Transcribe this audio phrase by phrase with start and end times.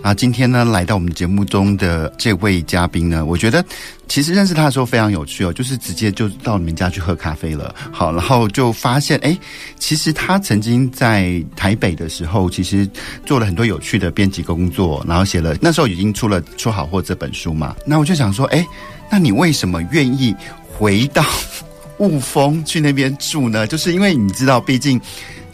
[0.00, 3.62] 啊今天呢，来到我们节目中的这位嘉宾呢，我觉得
[4.06, 7.74] 其实认识他的时候非常有趣哦，就是直接就到你们家去喝咖啡了。
[7.92, 9.36] 好，然后就发现，哎，
[9.78, 12.88] 其实他曾经在台北的时候，其实
[13.26, 17.76] 做了很多有趣的编辑工作，然后写了那时候已经出了《说好货》这本书嘛。
[17.84, 18.64] 那我就想说，哎，
[19.10, 20.34] 那你为什么愿意
[20.72, 21.22] 回到
[21.98, 23.66] 雾峰去那边住呢？
[23.66, 24.98] 就是因为你知道，毕竟。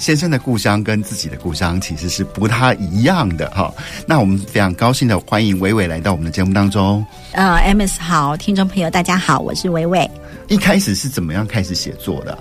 [0.04, 3.72] 先生的故乡跟自己的故乡其实是不太一样的哈。
[4.04, 7.02] 那我们非常高兴的欢迎伟伟来到我们的节目当中。
[7.32, 10.06] 呃，Amos 好，听众朋友大家好，我是伟伟。
[10.48, 12.38] 一开始是怎么样开始写作的？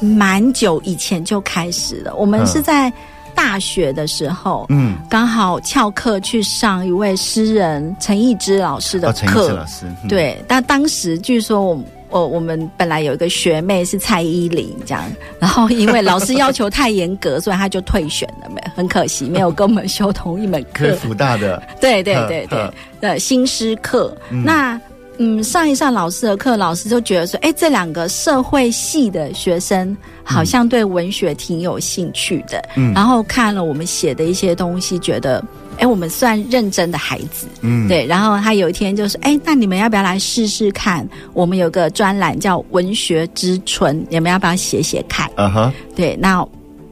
[0.00, 2.14] 蛮久以前就开始了。
[2.14, 2.92] 我们是在
[3.34, 9.12] 大学的时候，嗯，刚好翘课去上一位诗人陈奕之老师的课。
[9.12, 9.86] 哦，陈奕之老师。
[10.02, 11.82] 嗯、对，但当时据说我们。
[12.10, 15.04] 我我们本来有一个学妹是蔡依林这样，
[15.38, 20.94] 然后因为老师要求太严格，所以她就退选了，没很可惜，没有跟我们修同一门课。
[20.96, 24.16] 辅大的，对对对对的新诗课。
[24.30, 24.80] 嗯那
[25.20, 35.44] 嗯，上一上老师的课，老师就觉得说，哎，这两个社会系的学生好像对文学挺有兴趣的，嗯，然后看了我们写的一些东西，觉得。
[35.78, 38.06] 哎，我们算认真的孩子，嗯，对。
[38.06, 41.08] 然后他有一天就说：“哎，那你们要不要来试试看？
[41.32, 46.16] 我们有个专栏叫《文学之春》，你们要不要写写看？”啊哈，对。
[46.16, 46.50] 那不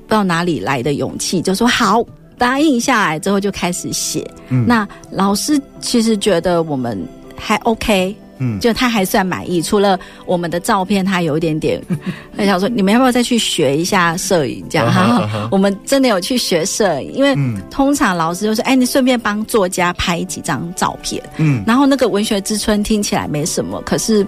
[0.09, 2.05] 知道哪里来的勇气，就说好，
[2.39, 4.25] 答应下来之后就开始写。
[4.51, 6.97] 嗯，那老师其实觉得我们
[7.37, 8.15] 还 OK。
[8.39, 11.83] 嗯，就他还算满意，除了我们的照片，他有一点点，
[12.37, 14.65] 他想说你们要不要再去学一下摄影？
[14.69, 17.37] 这样，然后我们真的有去学摄影，因为
[17.71, 21.23] 通常老师就说，哎，你顺便帮作家拍几张照片。
[21.37, 24.27] 嗯，然后那个文学之春听起来没什么，可是。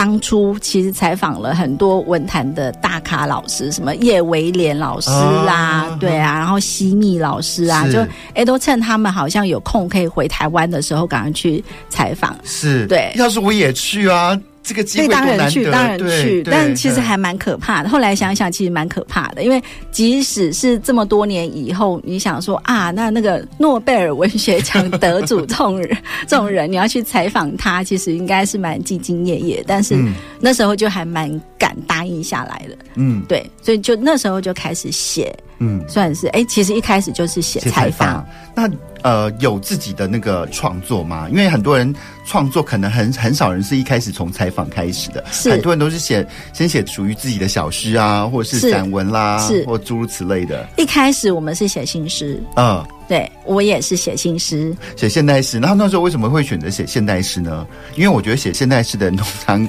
[0.00, 7.98] 当初其实采访了很多文坛的大咖老师，什么叶维廉老师啊，哦、对啊，然后西密老师啊，是就
[8.32, 12.34] 哎都趁他们好像有空可以回台湾的时候，赶快去采访。
[12.44, 14.40] 是，对，要是我也去啊。
[14.70, 17.88] 这个机会当然去，当然去，但其实还蛮可怕的。
[17.88, 19.60] 后来想想，其实蛮可怕的，因为
[19.90, 25.98] 即使是这么多年以后，你想说啊，那那个诺贝尔文学奖得主这种人，
[26.28, 29.64] 这种人你要去采访他，其实应该是蛮兢兢业业。
[29.66, 29.96] 但是
[30.38, 31.28] 那时候就还蛮
[31.58, 32.76] 敢答应下来的。
[32.94, 35.36] 嗯，对，所以就那时候就开始写。
[35.60, 38.26] 嗯，算是哎，其实一开始就是写采访。
[38.54, 38.68] 那
[39.02, 41.26] 呃，有自己的那个创作吗？
[41.30, 41.94] 因为很多人
[42.26, 50.66] 创作可能很很少人是一开始从采访开始的，是很多人都是写先写属于自己的小诗啊，或者是散文啦，是或诸如此类的。
[50.76, 55.58] 一开始我们是写新诗，嗯，对我也是写新诗，写现代诗。
[55.58, 57.66] 然后那时候为什么会选择写现代诗呢？
[57.96, 59.66] 因为我觉得写现代诗的人通常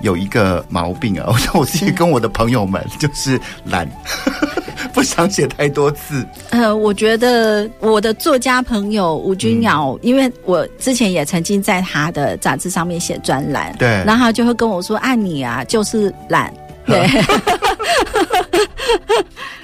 [0.00, 3.88] 有一个毛病啊，我 我自己跟我的朋友们就是懒。
[4.92, 6.26] 不想写太多字。
[6.50, 16.52] 呃，我觉得我的作家朋友吴君瑶，嗯、因为我之前也曾经在他的杂志上面写专栏，对，然后他就会跟我说：“按、啊、你啊，就是懒。
[16.86, 17.08] ”对。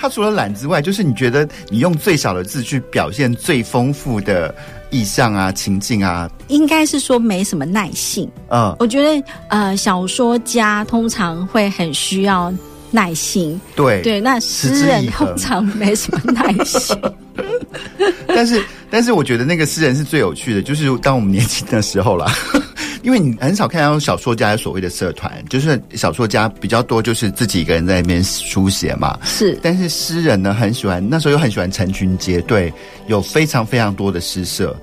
[0.01, 4.55] 他除了懒之外，就是你觉得你用最小的字去表现最丰富的
[4.91, 8.31] 意象啊、情境啊，应该是说没什么耐性。
[8.49, 12.53] 嗯，我觉得呃，小说家通常会很需要。
[12.91, 16.97] 耐心，对对，那诗人通常没什么耐心。
[18.27, 22.33] 但是，但是我觉得那个诗人是最有趣的，就是当我们年轻的时候啦，
[23.03, 29.19] 因为你很少看到小说家有所谓的社团，就是小说家比较多，就是自己一个人在那边书写嘛。
[29.25, 32.73] 是，但是诗人呢，很喜欢，那时候又很喜欢成群结队，
[33.07, 34.77] 有非常非常多的诗社。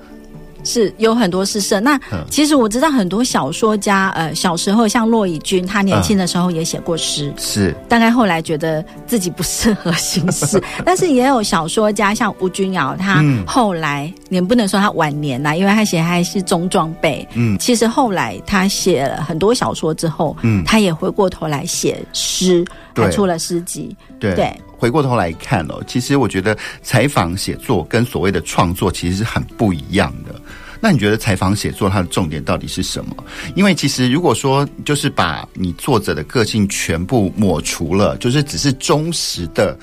[0.66, 1.80] 是有很多诗社。
[1.80, 1.98] 那
[2.28, 7.74] 其实我知道很多小说家，呃，小时候像骆以军，他年轻的时候也写过诗，是。
[7.88, 17.26] 大概后来觉得自己不适合行诗， 但是也有小说家像吴君瑶，他后来你不能说他晚年呐，因为他写还是中壮辈。
[17.34, 22.64] 嗯，其实后来他写了很多小说之后，嗯，他也回过头来写诗，
[22.94, 23.96] 还出了诗集。
[24.18, 30.34] 对，对，回过头来看哦，其实我觉得采访写作跟所谓的创作其实是很不一样的。
[30.80, 33.16] 那你觉得采访写作它的重点到底是什么？
[33.54, 39.76] 因为其实如果说就是把你作者的个性全部抹除了，就是只是忠实的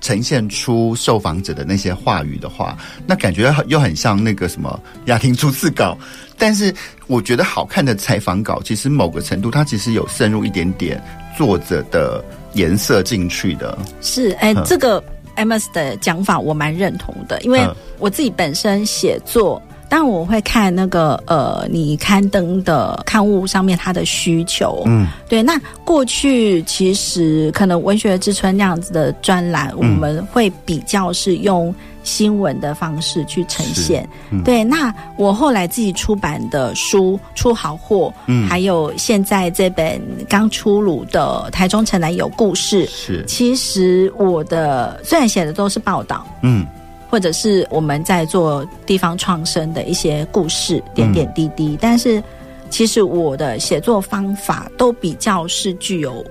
[0.00, 2.76] 呈现出受访者的那些话语的话，
[3.06, 5.98] 那感觉又很像那个什么雅婷逐字稿。
[6.38, 6.72] 但是
[7.06, 11.02] 我觉得好看的采访稿，其实某个程度它其实有渗入一点点
[11.36, 13.76] 作者的颜色进去的。
[14.00, 15.02] 是，哎、欸，这个
[15.36, 17.66] Amos 的讲法我蛮认同的，因为
[17.98, 19.60] 我自己本身写作。
[19.88, 25.42] 当然我会看那个呃，你刊登的刊物上面它的需求，嗯，对。
[25.42, 34.64] 那过去其实可能文学之春那样子的专栏，嗯，我们会比较是用新闻的方式去呈现，嗯，对。
[34.64, 43.24] 那我后来自己出版的书出好货，嗯，还有现在这本刚出炉的《台中城南有故事》，是。
[43.26, 46.66] 其实我的虽然写的都是报道，嗯。
[47.08, 51.78] 或者是我们在做地方创生的一些故事，点点滴滴，嗯。
[51.80, 52.22] 但是，
[52.68, 56.24] 其实我的写作方法都比较是具有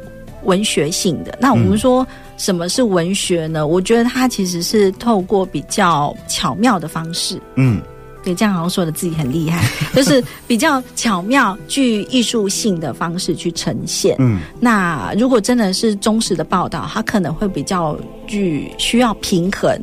[0.44, 1.38] 文学性的。
[1.39, 2.06] 那我们说
[2.38, 3.66] 什么是文学呢？
[3.66, 7.81] 我觉得它其实是透过比较巧妙的方式，嗯，
[8.24, 14.16] 对，这样好像说的自己很厉害， 就是比较巧妙、具艺术性的方式去呈现。
[14.19, 19.80] 嗯，那如果真的是忠实的报道，它可能会比较具需要平衡。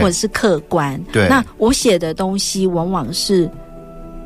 [0.00, 3.50] 或者是客观，对，那我写的东西往往是，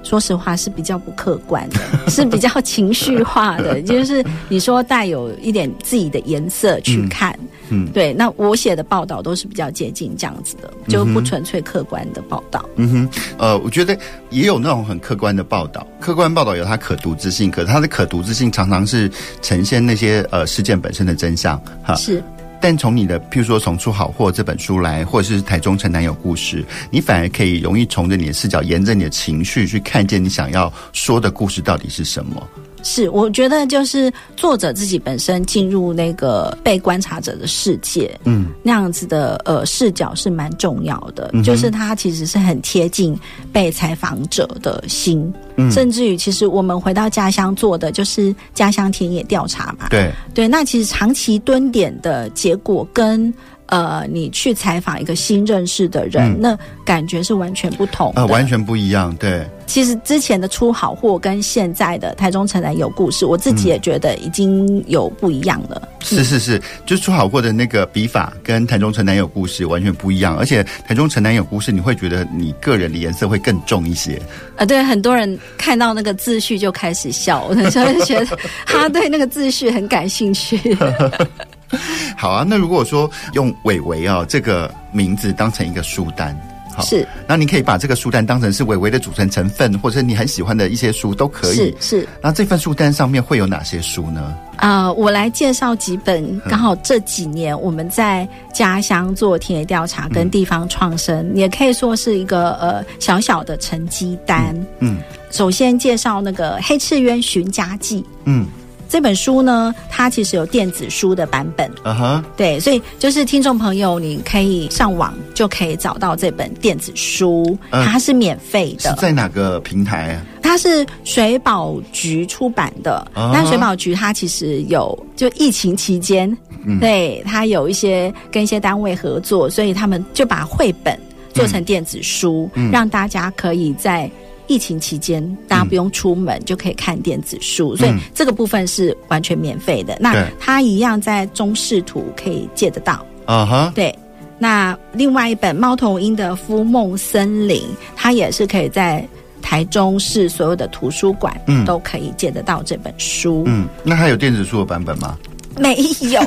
[0.02, 1.81] 说实话是比较不客观的，
[2.11, 7.32] 是比较情绪化的， 就是你说带有一点自己的颜色去看，
[7.70, 7.93] 嗯，嗯。
[7.93, 12.64] 对，那我写的报道都是比较接近这样子的，就不纯粹客观的报道。
[12.76, 13.96] 嗯哼，呃，我觉得
[14.31, 22.22] 也有那种很客观的报道，客观报道有它可读之性，可是它的可读之性常常是呈现那些呃事件本身的真相，哈，是。
[22.66, 32.43] 但从你的，譬如说从出好货这本书来，或者是台中城南有故事，你反而可以容易从着你的视角，沿着你的情绪去看见你想要说的故事到底是什么。
[32.85, 43.19] 是，我觉得就是作者自己本身进入那个被观察者的世界，嗯，那样子的呃视角是蛮重要的，嗯，就是他其实是很贴近
[43.53, 50.13] 被采访者的心，嗯，甚至于其实我们回到家乡做的就是家乡田野调查嘛，对。
[50.35, 53.33] 对，那其实长期蹲点的结果跟。
[53.75, 59.12] 呃，你去采访一个新认识的人，嗯，那感觉是完全不同的，呃，完全不一样。
[59.17, 65.82] 对，其实之前的出好货跟现在的台中城南有故事，我自己也觉得已经有不一样了。
[65.82, 74.23] 嗯，是是是，就出好货的那个笔法跟台中城南有故事完全不一样，而且台中城南有故事，你会觉得你个人的颜色会更重一些。
[74.55, 77.69] 呃，对，很多人看到那个自序就开始笑，我就
[78.05, 80.79] 觉得 他对那个自序很感兴趣。
[82.17, 86.37] 好啊，那如果说用伟伟啊这个名字当成一个书单，
[86.75, 91.56] 好，是，那你可以把这个书单当成是伟伟的组成成分，或者你很喜欢的一些书都可以。
[91.56, 94.35] 是是，那这份书单上面会有哪些书呢？
[94.56, 104.55] 啊、呃，我来介绍几本，刚好这几年我们在家乡做田野调查跟地方创生，嗯、也可以说是一个呃小小的成绩单。
[104.81, 104.99] 嗯，嗯
[105.31, 108.00] 首先介绍那个《黑赤鸢寻家记》。
[108.25, 108.47] 嗯。
[108.94, 111.69] 这本书呢，它其实有电子书的版本。
[111.82, 118.91] 嗯哼，对，所以就是听众朋友，你可以上网就可以找到这本电子书，它是免费的。
[118.91, 120.23] 是在哪个平台啊？
[120.41, 123.05] 它是水保局出版的。
[123.32, 126.32] 但水保局它其实有，就疫情期间，
[126.81, 130.97] 对，它有一些跟一些单位合作，所以他们就把绘本
[131.32, 134.09] 做成电子书，让大家可以在。
[134.47, 139.95] 疫情期间，大家不用出门就可以看电子书，嗯、所以这个部分是完全免费的。
[139.95, 143.05] 嗯、那它一样在中视图可以借得到。
[143.27, 143.95] 啊哈，对。
[144.39, 147.63] 那另外一本猫头鹰的《孵梦森林》，
[147.97, 149.07] 它也是可以在
[149.41, 151.35] 台中市所有的图书馆
[151.65, 153.45] 都可以借得到这本书。
[153.47, 155.17] 嗯，那还有电子书的版本吗？
[155.61, 155.76] 没
[156.11, 156.20] 有，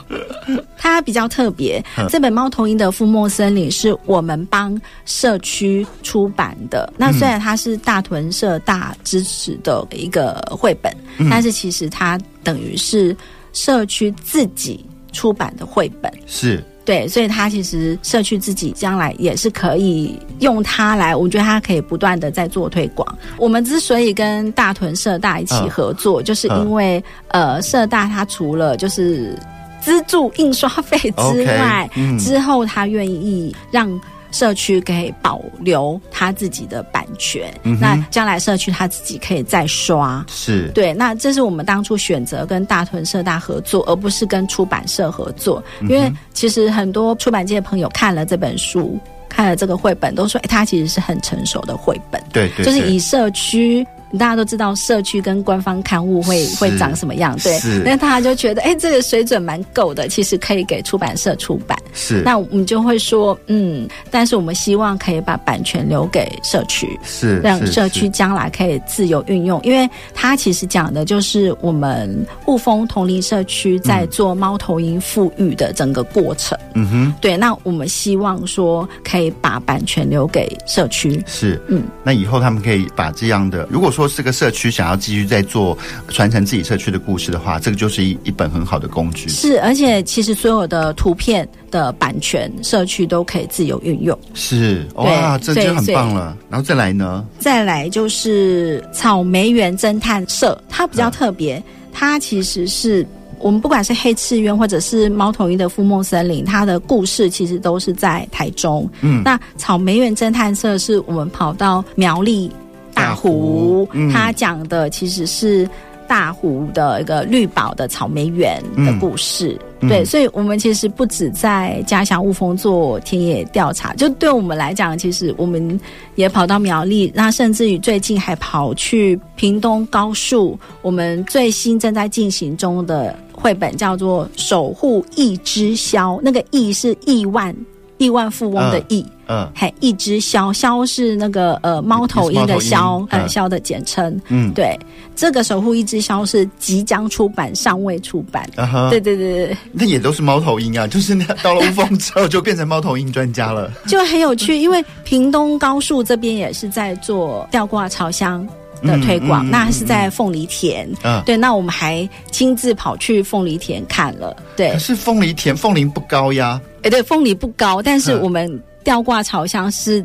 [0.78, 1.84] 它比较特别。
[2.08, 6.92] 这本《猫头鹰的覆没森林》是我们帮社区出版的。
[6.96, 10.94] 那虽然它是大屯社大支持的一个绘本，
[11.30, 13.16] 但是其实它等于是
[13.52, 16.12] 社区自己出版的绘本。
[16.26, 16.62] 是。
[16.84, 23.06] 对，所以他其实社区自己将来也是可以用它来，我觉得它可以不断的在做推广。
[23.38, 29.34] 我们之所以跟大屯社大一起合作，嗯、就是因为、嗯、呃，社大它除了就是
[29.80, 34.00] 资助印刷费之外，Okay, 嗯、之后他愿意让。
[34.34, 40.68] 社区可以保留他自己的版权，嗯、那将来社区他自己可以再刷，是。
[40.74, 40.92] 对。
[40.92, 48.98] 那这是我们当初选择跟大屯社大合作，而不是跟出版社合作，因为其实很多出版界的朋友看了这本书，
[49.28, 53.86] 看了这个绘本，都说，哎，它其实是很成熟的绘本，对，对，对，就是以社区
[54.18, 61.78] 大家都知道社区跟官方刊物会会长什么样，对，是，那大家就觉得，哎，这个水准蛮够的，其实可以给出版社出版。
[61.92, 76.58] 是，那我们就会说，嗯，但是我们希望可以把版权留给社区，是，让社区将来可以自由运用，因为它其实讲的就是我们雾峰同林社区在做猫头鹰富裕的整个过程。
[76.74, 81.22] 嗯哼，对，那我们希望说可以把版权留给社区。
[81.26, 85.76] 是，嗯，那以后他们可以把这样的，如果说这个社区想要继续在做
[86.08, 89.28] 传承自己社区的故事的话，这个就是一一本很好的工具。
[89.28, 94.18] 是，而且其实所有的图片的版权，社区都可以自由运用。
[94.34, 96.36] 是，哇，这就很棒了。
[96.48, 97.24] 然后再来呢？
[97.38, 103.06] 再来就是草莓园侦探社，它比较特别，嗯、它其实是。
[103.40, 108.88] 我们不管是黑赤渊或者是猫头鹰的孵梦森林，它的故事其实都是在台中。
[109.02, 112.50] 嗯，那草莓园侦探社是我们跑到苗栗
[112.94, 115.68] 大湖，他讲的其实是。
[116.06, 125.80] 大湖的一个绿宝的草莓园的故事，嗯、对，所以我们其实不止在家乡雾峰做田野调查，就对我们来讲，其实我们
[126.14, 137.56] 也跑到苗栗，那甚至于最近还跑去屏东高速，我们最新正在进行中的绘本叫做《守护一只枭》，那个亿是亿万
[137.98, 139.00] 亿万富翁的亿。
[139.02, 144.20] 呃嗯，嘿，一只枭枭是那个呃猫头鹰的枭，呃枭的简称。
[144.28, 144.78] 嗯，对，
[145.16, 148.46] 这个守护一只枭是即将出版，尚未出版。
[148.54, 154.58] 啊哈，对对对对，那也都是猫头鹰啊，就是那到了乌峰之后就变成猫头鹰专家了， 就很有趣。
[154.58, 158.46] 因为屏东高速这边也是在做吊挂巢箱
[158.86, 160.88] 的推广，嗯嗯嗯、那是在凤梨田。
[161.02, 164.36] 嗯，对，那我们还亲自跑去凤梨田看了。
[164.56, 166.60] 对，可是凤梨田凤梨不高呀。
[166.82, 168.62] 哎，对，凤梨不高，但是我们。
[168.84, 170.04] 吊挂巢箱是，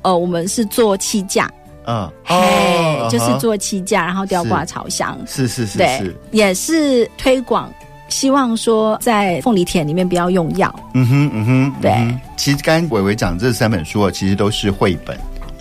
[0.00, 1.50] 呃，我们是做气架，
[1.86, 7.70] 嗯，嘿，哦、就是做气架，然后吊挂巢箱，是是是，对，是也是推广，
[8.08, 11.92] 希望说在凤梨田里面不要用药，嗯哼嗯哼，对。
[12.38, 15.14] 其实刚刚伟伟讲这三本书啊，其实都是绘本，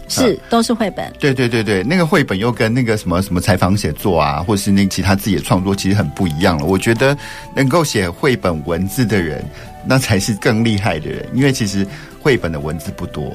[0.09, 6.65] 是、嗯、都是绘本，对对对对，那个绘本又跟那个什么什么采访写作啊，或是那其他自己的创作，其实很不一样了。
[6.65, 7.17] 我觉得
[7.55, 9.41] 能够写绘本文字的人，
[9.85, 11.87] 那才是更厉害的人，因为其实。
[12.21, 13.33] 绘本的文字不多，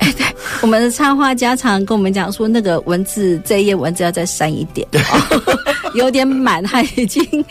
[0.00, 0.26] 哎， 对，
[0.60, 4.86] 我们的插画家常跟我们讲说，那个文字这一页文字要再删一点，
[5.96, 7.44] 有点满，他已经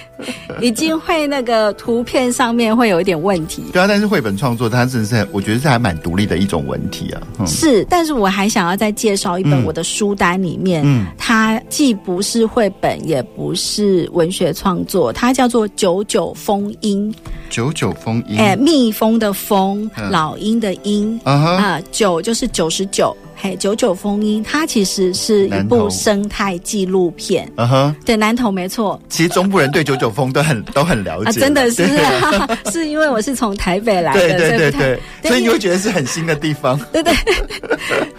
[0.61, 3.63] 已经会那个图片上面会有一点问题。
[3.73, 7.21] 对啊，但是绘本创作它真的是，我觉得是还蛮独立的一种文体啊。
[7.39, 17.13] 嗯、是，但是我还想要再介绍一本我的书单里面，嗯，它既不是绘本，也不是文学创作，它叫做九九风音。
[17.49, 23.15] 九九风音，哎，蜜蜂的蜂，嗯、老鹰的鹰，啊，九就是九十九。
[23.45, 27.51] 嘿，九九风音，它其实是一部生态纪录片。
[27.57, 28.99] 嗯哼，对，南投没错。
[29.07, 36.79] 其实中部人对九九风都很 都很了解，啊，真的是， 啊， 是因为我是从台北来的，对对对对，所以你会觉得是很新的地方。
[36.91, 37.13] 对对，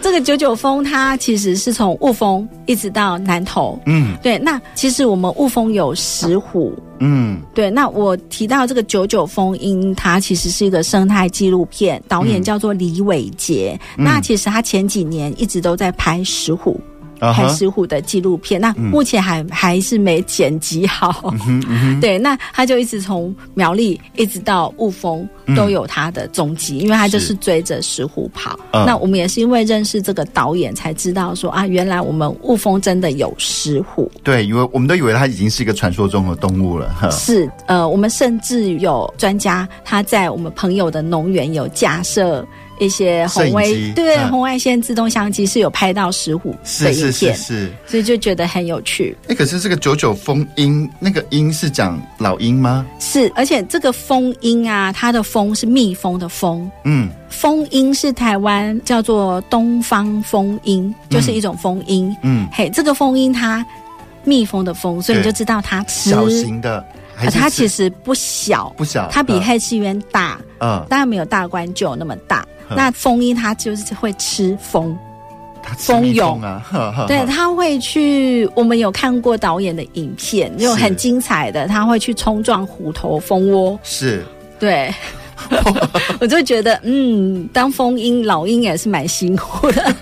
[0.01, 3.77] 这个九九风它其实是从雾峰一直到南投。
[3.85, 6.73] 嗯，对，那其实我们雾峰有石虎。
[6.99, 13.79] 嗯，对，那我提到这个九九风音，它其实是一个生态纪录片，导演叫做李伟杰。
[13.97, 16.79] 嗯，那其实他前几年一直都在拍石虎。
[17.19, 21.33] 拍石虎的纪录片，那目前还、嗯、还是没剪辑好。
[21.47, 28.59] 嗯嗯、 对，那他就一直从苗栗一直到雾峰都有他的踪迹，嗯、因为他就是追着石虎跑。
[28.71, 34.11] 嗯、那我们也是因为认识这个导演，才知道说啊，原来我们雾峰真的有石虎。
[34.23, 36.95] 对，因为我们都以为他已经是一个传说中的动物了。
[37.11, 42.45] 是，呃，我们甚至有专家他在我们朋友的农园有架设。
[42.79, 43.63] 一些红外
[43.95, 47.33] 对红外线自动相机是有拍到石虎的影片，是是是。
[47.35, 49.15] 是，所以就觉得很有趣。
[49.27, 52.85] 哎，可是这个九九蜂鹰，那个鹰是讲老鹰吗？
[52.99, 63.65] 是，而且这个蜂鹰啊，它的蜂是蜜蜂的蜂，嗯，蜂鹰是台湾叫做东方蜂鹰，就是一种蜂鹰，嗯，嘿，这个蜂鹰它
[64.23, 66.85] 蜜蜂的蜂，所以你就知道它吃小型的。
[67.33, 72.45] 它其实不小，不小，它比黑翅鸢大，嗯，当然没有大冠鹫那么大。
[72.75, 74.97] 那蜂鹰它就是会吃蜂，
[75.77, 76.63] 蜂蛹啊，
[77.07, 78.49] 对，它会去。
[78.55, 84.25] 我们有看过导演的影片，就很精彩的，它会去冲撞虎头蜂窝，是，
[84.59, 84.93] 对，
[86.19, 89.95] 我就觉得，嗯，当蜂鹰老鹰也是蛮辛苦的。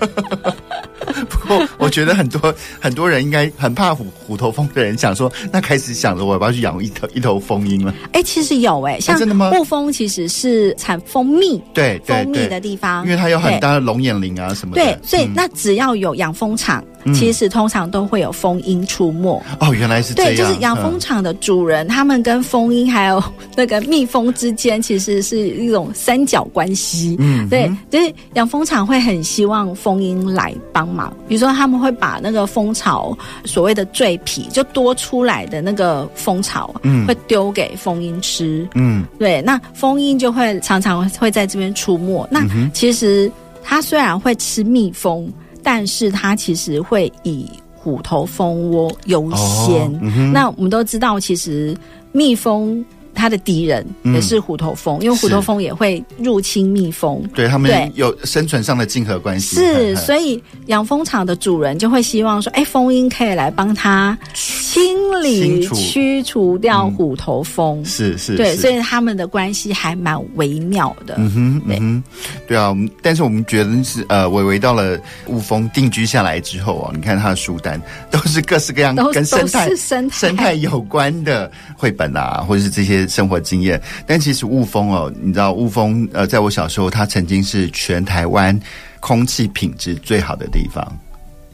[1.45, 7.93] 过 我觉得很多很多人应该很怕虎虎头蜂的人，想说那开始想着我要不要去养一头一头蜂鹰了？
[8.11, 9.51] 哎，其实有哎，像真的吗？
[9.53, 14.81] 雾峰其实是产蜂蜜，对，蜂蜜的地方，因为它有很大的龙眼林啊什么的。
[14.81, 16.83] 对，所以那只要有养蜂场。
[17.13, 20.31] 其实通常都会有蜂鹰出没哦，原来是这样。
[20.31, 23.23] 对，就是养蜂场的主人，嗯、他们跟蜂鹰还有
[23.55, 27.15] 那个蜜蜂之间，其实是一种三角关系。
[27.19, 38.65] 嗯，对，就是养蜂场会很希望蜂鹰来帮忙，比如说他们会把那个蜂巢所谓的赘皮，就多出来的那个蜂巢，嗯，会丢给蜂鹰吃。
[38.73, 42.25] 嗯，对，那蜂鹰就会常常会在这边出没。
[42.31, 43.29] 那其实
[43.61, 45.29] 它虽然会吃蜜蜂。
[45.67, 49.91] 但是它其实会以虎头蜂窝优先。
[49.95, 51.75] 哦嗯、那我们都知道，其实
[52.11, 52.85] 蜜蜂。
[53.15, 59.55] 它的敌人也是虎头蜂，嗯、因为虎头蜂也会入侵蜜蜂，对他们有生存上的竞合关系。
[59.55, 64.93] 是，所以养蜂场的主人就会希望说，哎，蜂鹰可以来帮他清
[65.23, 67.81] 理、驱除掉虎头蜂。
[67.81, 71.15] 嗯、是是，对，所以他们的关系还蛮微妙的。
[71.17, 72.03] 嗯哼，对，嗯、
[72.47, 72.75] 对啊。
[73.01, 77.81] 但是我们觉得是呃，伟伟到了雾峰定居下来之后啊，你看他的书单
[78.11, 83.04] 都是各式各样跟生态生态有关的绘本啊，或者是这些。
[83.07, 88.59] 生活经验，但其实雾峰哦，你知道雾峰呃，在我小时候，它曾经是全台湾
[88.99, 90.85] 空气品质最好的地方。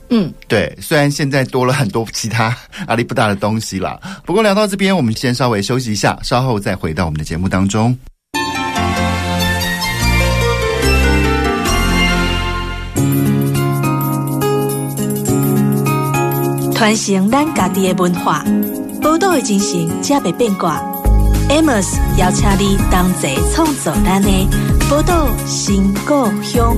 [0.10, 0.77] 嗯，对。
[0.81, 2.55] 虽然现在多了很多其他
[2.86, 7.98] 阿里不大的东西啦，不过聊到这边，我们先稍微休息一下，稍后再回到我们的节目当中。
[16.75, 18.43] 传承咱家己的文化，
[19.03, 20.81] 报道的精神，才袂变卦。
[21.51, 24.29] Amos 邀请你同齐创作咱的
[24.89, 26.77] 宝岛新故乡。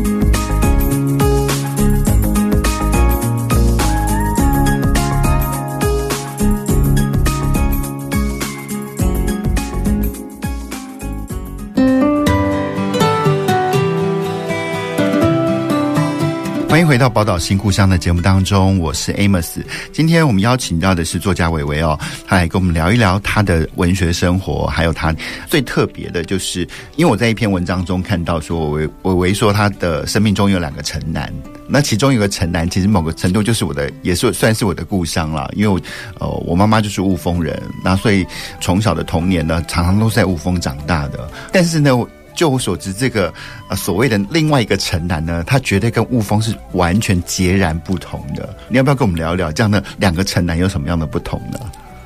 [16.74, 19.64] 欢迎回到《宝岛新故乡》的节目当中，我是 Amos。
[19.92, 25.16] 今天我们邀请到的是作家伟伟哦，他来跟我们聊一聊他的文学生活，还有他
[25.48, 31.32] 最特别的，就是因为我在一篇文章中看到说，伟伟伟说他的生命中有两个城南，
[31.68, 35.48] 那其中有个城南，其实某个程度就是我的，也是算是我的故乡啦。
[35.54, 35.80] 因为我
[36.20, 38.26] 呃，我妈妈就是雾峰人，那所以
[38.60, 41.30] 从小的童年呢，常常都在雾峰长大的。
[41.52, 41.96] 但是呢，
[42.34, 43.34] 就我所知，这个
[43.70, 48.56] 呃所谓的另外一个城南呢，它绝对跟雾峰是完全截然不同的。
[48.68, 51.60] 你要不要跟我们聊一聊这样的两个城南有什么样的不同呢？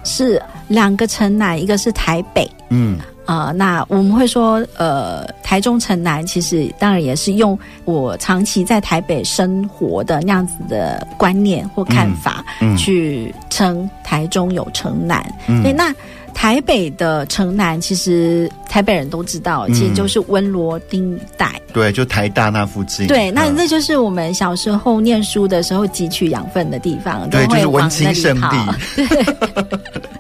[0.04, 12.46] 是两个城南，一个是台北，嗯啊、呃，那我们会说，呃，台中城南其实当然也是用我长期在台北生活的那样子的观念或看法，
[12.78, 15.26] 去称台中有城南。
[15.48, 15.94] 嗯，那。
[16.38, 21.48] 台北的城南，其实台北人都知道，其实就是温罗丁一带。
[21.56, 23.08] 嗯，对，就台大那附近。
[23.08, 27.28] 对，那那就是我们小时候念书的时候汲取养分的地方。
[27.32, 28.76] 对，就是文青圣地。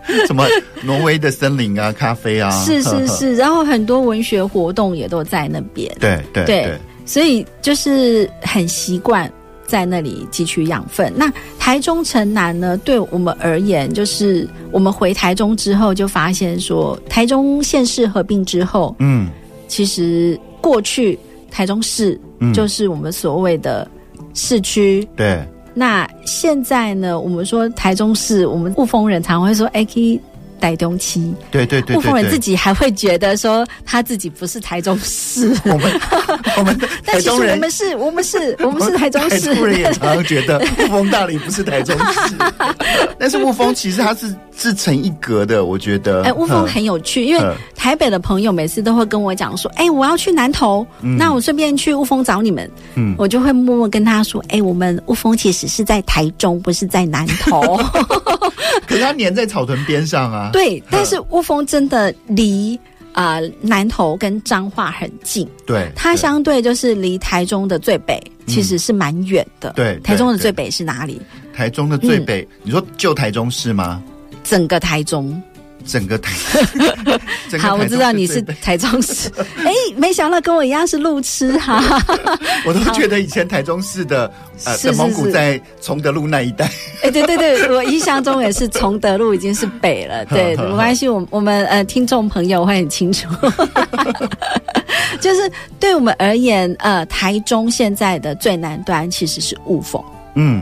[0.07, 0.47] 对，什么
[0.81, 5.95] 挪威的森林啊，咖啡啊，是是是，然后很多文学活动也都在那边。
[5.99, 9.31] 对对对，所以就是很习惯。
[9.67, 11.13] 在那里汲取养分。
[11.15, 12.75] 那台中城南呢？
[12.77, 19.29] 对我们而言，就是我们回台中之后，就发现说，台中县市合并之后，嗯，
[19.67, 21.19] 其实过去
[21.51, 22.19] 台中市
[22.53, 23.87] 就是我们所谓的
[24.33, 25.05] 市区。
[25.11, 25.45] 嗯、对。
[25.73, 27.19] 那现在呢？
[27.19, 30.19] 我们说台中市，我们雾峰人常会说 AK。
[30.59, 36.01] 台中期，对对对，雾峰人自己还会觉得说他自己不是台中市，我们
[36.57, 39.53] 我们但其实我们是，我们是，我们是台中市。
[39.55, 42.35] 台人也常常觉得 雾峰大理不是台中市，
[43.17, 46.23] 但是雾峰其实它是自成一格的，我觉得。
[46.23, 57.79] 哎，雾峰很有趣，因为台北的朋友每次都会跟我讲说，哎，我要去南投，那我顺便去雾峰找你们，嗯，我就会默默跟他说，哎，我们雾峰其实是在台中，不是在南投。
[58.85, 60.49] 可是它粘在草屯边上啊。
[60.51, 62.79] 对，但是雾峰真的离
[63.13, 65.47] 啊、呃、南投跟彰化很近。
[65.65, 69.71] 对，它相对就是离台中的最北，其实是蛮远的。
[69.71, 71.21] 对，台中的最北是哪里？
[71.53, 74.03] 台中的最北，嗯、你说旧台中市吗？
[74.43, 75.41] 整个台中。
[75.87, 76.31] 整个台，
[77.57, 79.31] 好，我知道你是台中市。
[79.63, 81.81] 哎，没想到跟我一样是路痴哈。
[82.65, 84.31] 我都觉得以前台中市的
[84.65, 86.65] 呃的蒙古在崇德路那一带。
[87.01, 90.25] 哎，对对对，我印象中也是崇德路已经是北了。
[90.25, 93.27] 对，没关系，我我们呃听众朋友会很清楚。
[95.21, 100.03] 就是对我们而言，呃，台中现在的最南端其实是雾峰。
[100.35, 100.61] 嗯。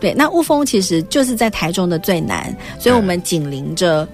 [0.00, 4.08] 对，那雾峰其实就是在台中的最南，所以我们紧邻着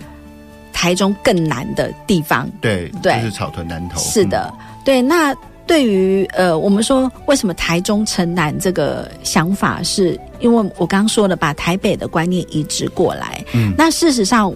[0.79, 2.49] 台中更南的地方。
[2.61, 3.99] 对对，就是草屯南头。
[3.99, 5.03] 是的，嗯、对。
[5.03, 5.35] 那
[5.67, 13.45] 对于呃，我们说为什么台中城南这个想法是，是因为我刚刚说了，把台北的观念移植过来。
[13.53, 14.55] 嗯，那事实上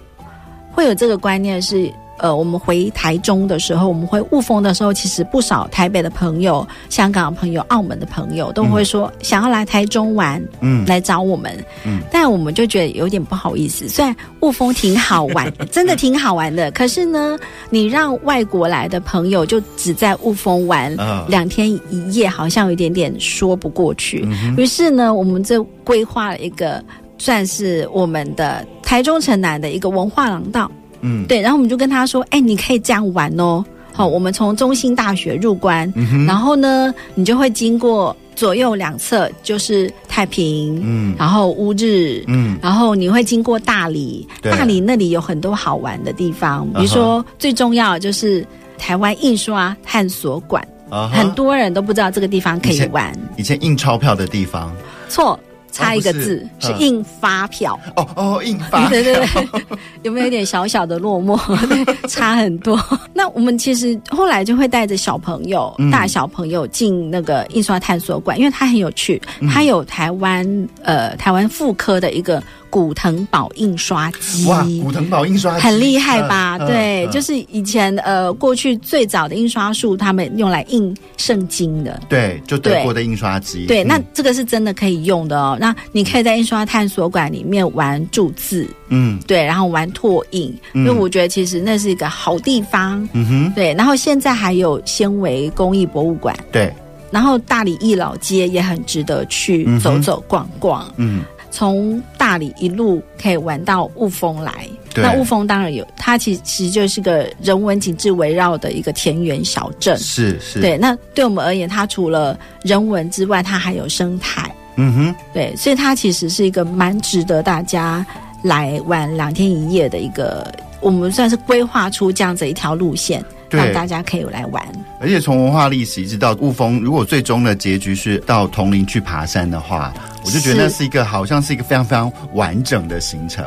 [0.71, 1.93] 会有这个观念是。
[2.18, 11.53] 呃，我们回台中的时候，我们回雾峰的时候，其实不少台北的朋友、香港的朋友、澳门的朋友都会说想要来台中玩，嗯，来找我们，
[11.85, 13.88] 嗯，但我们就觉得有点不好意思。
[13.88, 17.37] 虽然雾峰挺好玩， 真的挺好玩的，可是呢，
[17.70, 20.94] 你让外国来的朋友就只在雾峰玩
[21.27, 24.25] 两天一夜，好像有一点点说不过去。
[24.57, 26.85] 于是呢，我们就规划了一个
[27.18, 30.70] 算是我们的台中城南的一个文化廊道。
[31.03, 33.65] 嗯，对，然后我们就跟他说，哎，你可以这样玩哦。
[33.95, 48.47] 好，我们从中兴大学入关，嗯、然后呢，你就会经过左右两侧就是太平，嗯，然后乌日，嗯，然后你会经过大理，大理那里有很多好玩的地方，比如说最重要的就是
[48.79, 54.75] 台湾印刷探索馆，啊、很多人都不知道这个地方可以玩，以前印钞票的地方，
[55.11, 55.38] 错。
[55.73, 61.37] 差一个字、哦、是，是印发票哦哦，印发票对对对， 有没有一点小小的落寞？
[61.67, 62.79] 对， 差很多。
[63.13, 69.21] 那我们其实后来就会带着小朋友、嗯、大小朋友进那个印刷探索馆，因为它很有趣，
[69.53, 70.47] 它有台湾、
[70.83, 72.43] 嗯、呃台湾妇科的一个。
[72.73, 76.57] 古腾堡印刷机哇，古腾堡印刷机很厉害吧？
[76.59, 82.01] 呃、对、呃，就是以前呃过去最早的印刷术，他们用来印圣经的。
[82.09, 83.67] 对，就德国的印刷机。
[83.67, 85.55] 对，那这个是真的可以用的哦。
[85.61, 93.07] 那你可以在印刷探索馆里面玩注字，嗯，对，然后玩拓印，因为我觉得其实那是一个好地方。
[93.13, 93.75] 嗯哼，对。
[93.75, 96.73] 然后现在还有纤维工艺博物馆，对。
[97.11, 100.91] 然后大理艺老街也很值得去走走逛逛。
[100.97, 101.23] 嗯。
[101.53, 109.97] 嗯从大理一路可以玩到雾峰来，那雾峰当然有，它其实其实就是个人文景致围绕的一个田园小镇。
[109.99, 110.79] 是是，对。
[110.79, 114.51] 那对我们而言，它除了人文之外，它还有生态。
[114.77, 118.05] 嗯哼，对，所以它其实是一个蛮值得大家
[118.43, 123.23] 来玩两天一夜的一个，我们算是规划出这样子一条路线。
[123.51, 124.67] 让大家可以来玩，
[124.99, 129.93] 而且从文化历史一直到雾峰，如果最终的结局是到铜陵去爬山的话，
[130.25, 133.45] 我就觉得那是一个好像是一个非常非常完整的行程。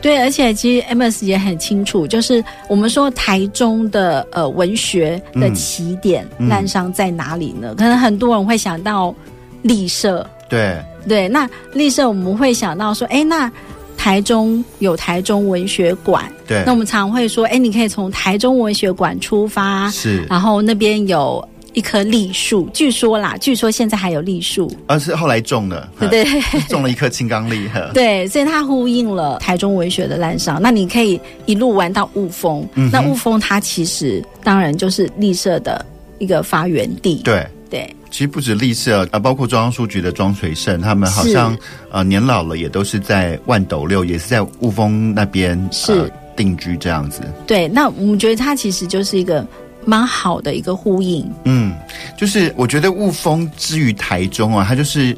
[0.00, 7.74] 对，而且其实 Amos 也很清楚，就是我们说台中的呃文学的起点滥觴在哪里呢？
[7.76, 9.14] 可能很多人会想到
[9.62, 10.76] 立社，对
[11.08, 13.50] 对，那立社我们会想到说，哎，那。
[13.98, 21.42] 台中有台中文学馆，对，那我们常会说，哎，你可以从台中文学馆出发，是，然后那边有
[21.76, 26.24] 一棵栗树，据说啦，据说现在还有栗树，而、啊、是后来种的， 对。
[26.24, 30.58] 对， 种了一棵青冈栗， 对，所以它呼应了台中文学的滥觞。
[30.58, 35.84] 那你可以一路玩到雾峰，嗯，那雾峰它其实当然就是立社的
[36.18, 37.46] 一个发源地，对。
[37.68, 41.58] 对，其实不止立社啊，包括中央书局的庄垂胜，他们好像
[41.90, 47.22] 呃年老了，也都是在万斗六，也是在雾峰那边是、呃、定居这样子。
[47.44, 49.44] 对，那我们觉得它其实就是一个
[49.86, 51.26] 蛮好的一个呼应。
[51.44, 51.74] 嗯，
[52.18, 55.16] 就是我觉得雾峰之于台中啊，它就是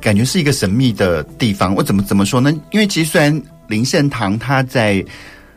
[0.00, 1.74] 感觉是一个神秘的地方。
[1.74, 2.52] 我怎么怎么说呢？
[2.72, 5.02] 因为其实虽然林献堂他在，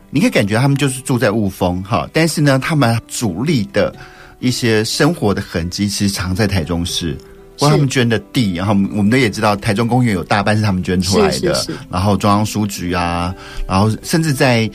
[0.08, 3.94] 你可以感觉他们就是住在雾峰哈，但是呢，他们主力的。
[4.42, 7.16] 一些生活的痕迹其实藏在台中市，
[7.56, 13.32] 或他们捐的地，然后我们都也知道台中公园有大半是他们捐出来的，是是是，然后中央书局啊，
[13.68, 14.68] 然后甚至在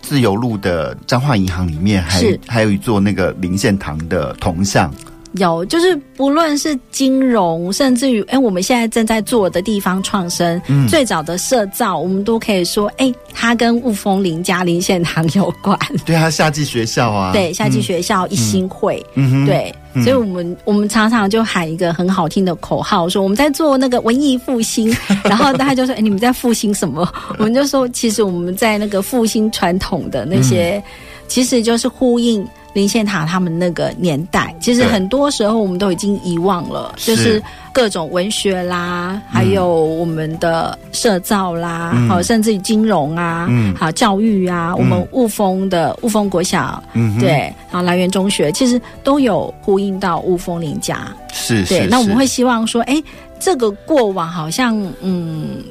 [0.00, 4.92] 自由路的彰化银行里面还还有一座那个林献堂的铜像。
[5.32, 15.78] 有，就是不论是金融，甚至于，哎，我们现在正在做的地方创生，嗯，最早的社造，我们都可以说，哎，它跟雾峰林家林献堂有关。
[16.06, 27.10] 对，啊夏季学校啊，对，夏季学校一心会，嗯，对，嗯，所以我们我们常常就喊一个很好听的口号，说我们在做那个文艺复兴， 然后大家就说，哎，你们在复兴什么？
[27.38, 30.82] 我们就说，其实我们在那个复兴传统的那些，嗯，
[31.26, 32.46] 其实就是呼应。
[32.74, 53.02] 林献堂他们那个年代，其实很多时候我们都已经遗忘了，就是各种文学啦，还有我们的社造啦，好、嗯，甚至于金融啊，好、嗯、教育啊，嗯、我们雾峰的雾峰国小，嗯，对，然后来源中学，其实都有呼应到雾峰林家，是，对，那我们会希望说，哎，
[53.40, 55.64] 这个过往好像，嗯，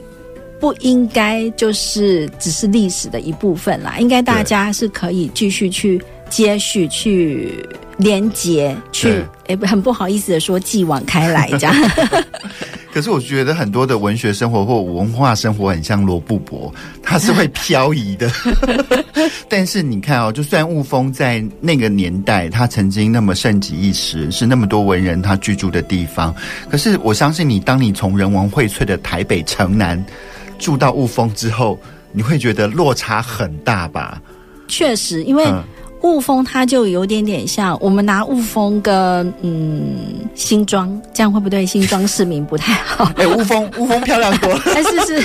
[0.59, 6.01] 不应该就是只是历史的一部分啦，应该大家是可以继续去。
[6.29, 11.75] 接续去连接去，哎，很不好意思的说，继往开来这样。
[12.93, 18.31] 可是我觉得很多的文学生活或文化生活很像罗布泊，它是会漂移的。
[19.47, 26.33] 但是你看哦，就算雾峰在那个年代，它曾经那么盛极一时，是那么多文人他居住的地方。
[26.69, 30.03] 可是我相信你，当你从人文荟萃的台北城南
[30.57, 31.79] 住到雾峰之后，
[32.11, 34.19] 你会觉得落差很大吧？
[34.67, 35.63] 确实，因为、嗯。
[36.01, 39.95] 雾峰它就有点点像我们拿雾峰跟嗯
[40.35, 41.65] 新庄，这样会不对？
[41.65, 43.05] 新庄市民不太好。
[43.17, 44.61] 哎、欸，雾峰雾峰漂亮多了。
[44.75, 45.21] 哎，是是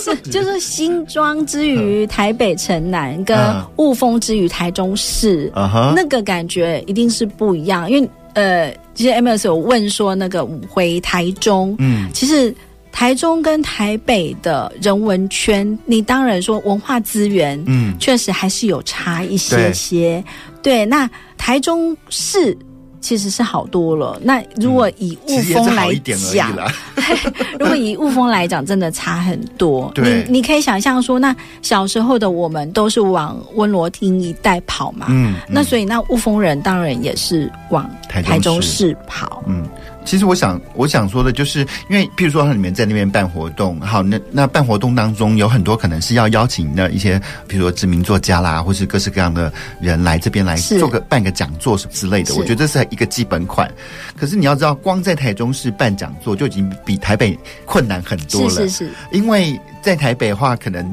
[0.00, 3.36] 是， 就是新庄之于台北城南，跟
[3.76, 7.90] 雾峰之于台中市，嗯、那个感觉一定是不一样。
[7.90, 12.54] 因为呃，其实 Amos 有问说，那个回台中，嗯，其实。
[12.94, 20.22] 台中跟台北的人文圈，你当然说文化资源，嗯，确实还是有差一些些。
[20.62, 22.56] 对，对，那台中市
[23.00, 24.16] 其实是好多了。
[24.22, 26.56] 那如果以雾峰来讲，
[27.58, 29.92] 如果以雾峰来讲，真的差很多。
[29.96, 39.66] 你你可以想象说，那小时候的我们都是往温罗厅一带跑嘛，嗯，嗯，那所以那雾峰人当然也是往台中市跑，嗯。
[40.04, 52.34] 其实我想，我想说的就是，因为譬如说，它里面在那边办活动，好，那那办活动当中有很多可能是要邀请的一些，比如说知名作家啦，或是各式各样的人来这边来做个办个讲座什么之类的。
[52.34, 53.70] 我觉得这是一个基本款。
[54.16, 58.50] 可是你要知道，光在台中市办讲座就已经比台北困难很多了。
[58.50, 60.84] 是是是，因为在台北的话，可能。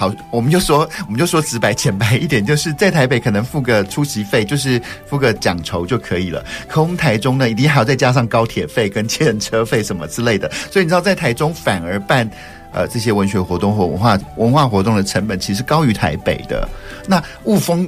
[0.00, 6.42] 好，我们就说，我们就说直白浅白一点，就是在台北可能付个出席费，就是付个奖酬就可以了。
[6.66, 10.50] 可我们台中呢，一定还要再加上高铁费跟计程车费什么之类的。
[10.70, 12.26] 所以你知道，在台中反而办
[12.72, 16.66] 呃这些文学活动或文化文化活动的成本，其实高于台北的。
[17.06, 17.86] 那雾峰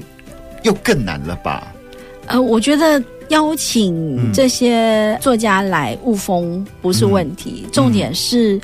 [0.65, 1.67] 又更难了吧？
[2.27, 8.61] 呃，我觉得邀请这些作家来雾峰不是问题，嗯、重点是。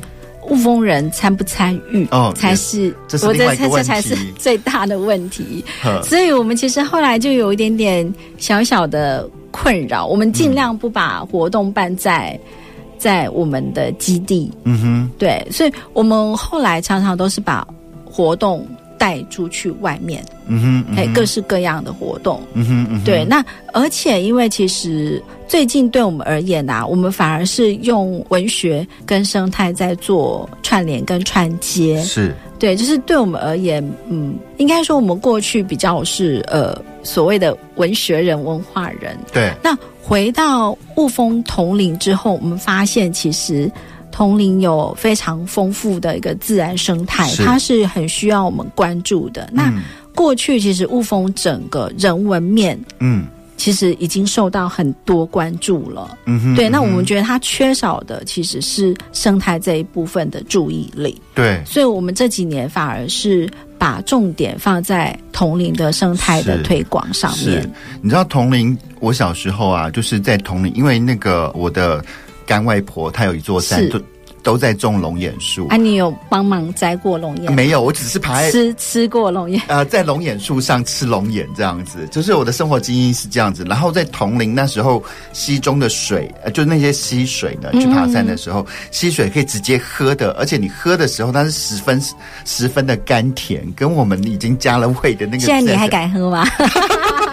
[0.48, 5.64] 雾峰人参不参与哦，才是我觉得这才是最大的问题。
[6.02, 12.52] 所以我们其实后来就有一点点小小的困扰，我们尽量不把活动办在、嗯、
[12.98, 14.50] 在我们的基地。
[14.64, 17.66] 嗯哼，对，所以我们后来常常都是把
[18.04, 18.66] 活动
[18.98, 20.22] 带出去外面。
[20.46, 22.42] 嗯哼，哎、嗯，各式各样的活动。
[22.52, 25.22] 嗯哼，嗯哼，对，那而且因为其实。
[25.48, 32.02] 最近对我们而言啊，我们反而是用文学跟生态在做串联跟串接。
[32.02, 39.16] 是，对，就是对我们而言，嗯，应该说我们过去比较是呃所谓的文学人、文化人。
[39.32, 39.50] 对。
[39.62, 43.72] 那回到雾峰桐林之后，我们发现其实
[44.11, 49.42] 桐林有非常丰富的一个自然生态，它是很需要我们关注的。
[49.44, 49.83] 嗯、那
[50.14, 53.27] 过去其实雾峰整个人文面，嗯。
[53.59, 56.68] 其实已经受到很多关注了，嗯哼，对。
[56.68, 61.61] 那我们觉得它缺少的其实是生态这一部分的注意力，对。
[61.66, 67.68] 所以我们这几年反而是把重点放在铜陵的生态的推广上面。
[68.01, 72.01] 你知道铜陵，我小时候啊，就是在铜陵，因为那个我的
[72.48, 73.87] 干外婆她有一座山。
[73.90, 74.00] 都
[74.40, 75.76] 都在种龙眼树啊！
[75.76, 77.52] 你有帮忙摘过龙眼？
[77.52, 79.61] 没有，我只是爬吃吃过龙眼。
[79.66, 83.62] 呃，在龙眼树上吃龙眼这样子，就是我的生活经验是这样子。
[83.68, 92.00] 然后在铜陵那时候，溪中的水，呃，就那些溪水呢，去爬山的时候，溪水可以直接喝的，而且你喝的时候，它是十分
[92.46, 95.40] 十分的甘甜，跟我们已经加了味的那个。
[95.40, 96.46] 现在你还敢喝吗？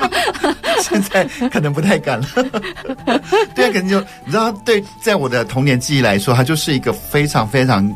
[0.81, 2.27] 现在可能不太敢了。
[3.55, 7.89] 对啊，可能就你知道，对，在我的童年记忆来说，它就是一个非常非常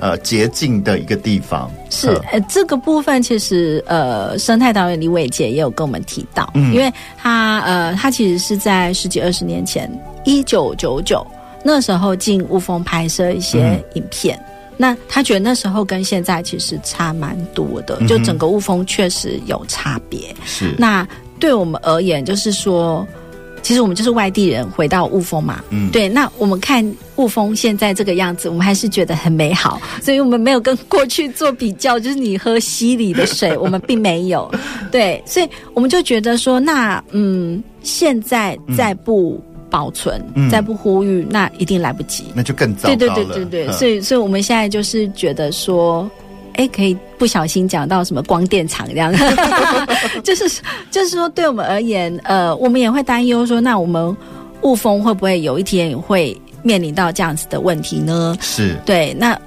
[0.00, 1.70] 呃洁净的一个地方。
[1.90, 9.90] 是，呃，这个部分其实呃，生态导演李伟杰也有跟我们提到，嗯，因为他呃，他其实是在十几二十年前，
[10.24, 11.24] 一九九九
[11.62, 20.34] 那时候进雾峰拍摄一些影片，嗯，那他觉得那时候跟现在其实差蛮多的，嗯，就整个雾峰确实有差别。
[20.44, 21.06] 是，那。
[21.42, 23.04] 对我们而言，就是说，
[23.62, 25.60] 其实我们就是外地人回到雾峰嘛。
[25.70, 26.08] 嗯，对。
[26.08, 31.98] 那我们看雾峰现在这个样子，我们还是觉得很美好，所以我们没有跟过去做比较。
[31.98, 34.48] 就是你喝溪里的水， 我们并没有。
[34.92, 42.22] 对，所以我们就觉得说，那嗯，现在再不保存，嗯、再不呼吁，那一定来不及。
[42.36, 42.96] 那就更糟糕了。
[42.96, 43.72] 对对对对对。
[43.72, 46.08] 所以，所以我们现在就是觉得说。
[46.54, 49.24] 哎，可以不小心讲到什么光电厂这样子，
[50.22, 50.60] 就是
[50.90, 54.14] 就是说，对我们而言，呃，我们也会担忧说，那我们
[54.62, 58.36] 雾峰会不会有一天也会面临到这样子的问题呢？
[58.40, 59.38] 是对，那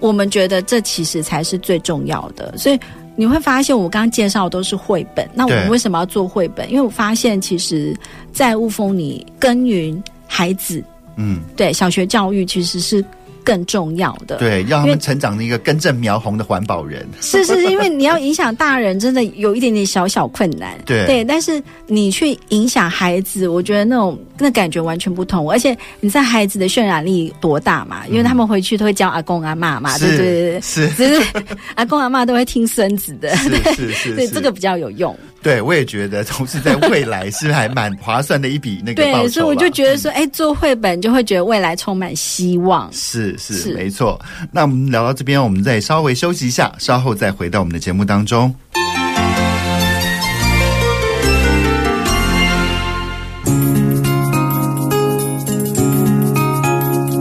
[0.00, 2.56] 我们觉得这其实才是最重要的。
[2.56, 2.78] 所以
[3.14, 6.70] 你会发现，我刚刚介绍的都是绘本，那我们为什么要做绘本？
[6.70, 7.94] 因为我发现，其实，
[8.32, 10.82] 在雾峰，里耕耘孩子，
[11.16, 13.04] 嗯，对，小学教育其实是。
[13.46, 14.38] 更重要的。
[14.38, 17.08] 对，要他们成长的一个根正苗红的环保人。
[17.22, 20.76] 是是，因为你要影响大人，真的有一点点小小困难。
[20.84, 25.48] 对对，但是你去影响孩子，我觉得那种那感觉完全不同。
[25.48, 28.02] 而且你在孩子的渲染力多大嘛？
[28.08, 31.22] 因为他们回去都会教阿公阿嬷嘛，对对对，是，就是
[31.76, 35.16] 阿公阿嬷都会听孙子的，是是是，是， 对这个比较有用。
[35.46, 39.22] 对，我也觉得，同时在未来是还蛮划算的一笔那个报酬。
[39.22, 42.92] 对，所以我就觉得说，哎、嗯，做绘本就会觉得未来充满希望。
[42.92, 44.20] 是是，是没错。
[44.50, 48.52] 那我们聊到这边，我们再稍微休息一下，稍后再回到我们的节目当中。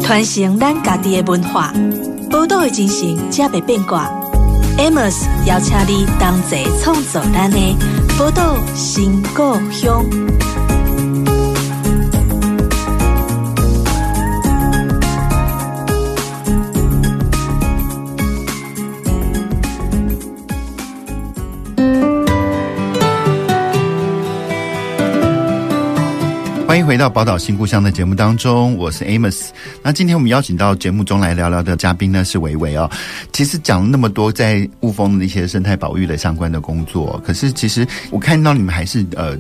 [0.01, 1.71] 传承咱家己的文化，
[2.31, 4.09] 宝岛的精神，才袂变卦。
[4.79, 7.57] Amos 邀请你同齐创作咱的
[8.17, 10.44] 宝岛新故乡。
[26.75, 29.47] 欢迎回到《宝岛新故乡》的节目当中，我是 Amos。
[29.81, 32.91] 那今天我们邀请到节目中来聊聊的嘉宾呢是维维哦。
[33.31, 39.37] 其实讲了那么多在雾峰的一些生态保育的相关的工作，可是其实我看到你们还是呃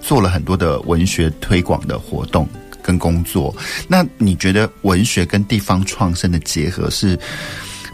[0.00, 2.48] 做了很多的文学推广的活动
[2.84, 3.52] 跟工作。
[3.88, 7.18] 那你觉得文学跟地方创生的结合是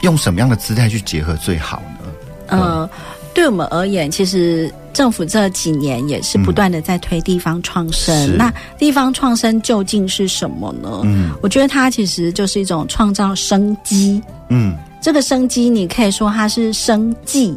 [0.02, 2.10] 用什么样的姿态去结合最好呢？
[2.48, 2.90] 呃，
[3.32, 4.70] 对我们而言，其实。
[4.92, 8.14] 政府这几年也是不断的在推地方创生。
[8.30, 11.00] 嗯、那地方创生究竟是什么呢？
[11.04, 14.22] 嗯，我觉得它其实就是一种创造生机。
[14.48, 17.54] 嗯，这个生机你可以说它是生计，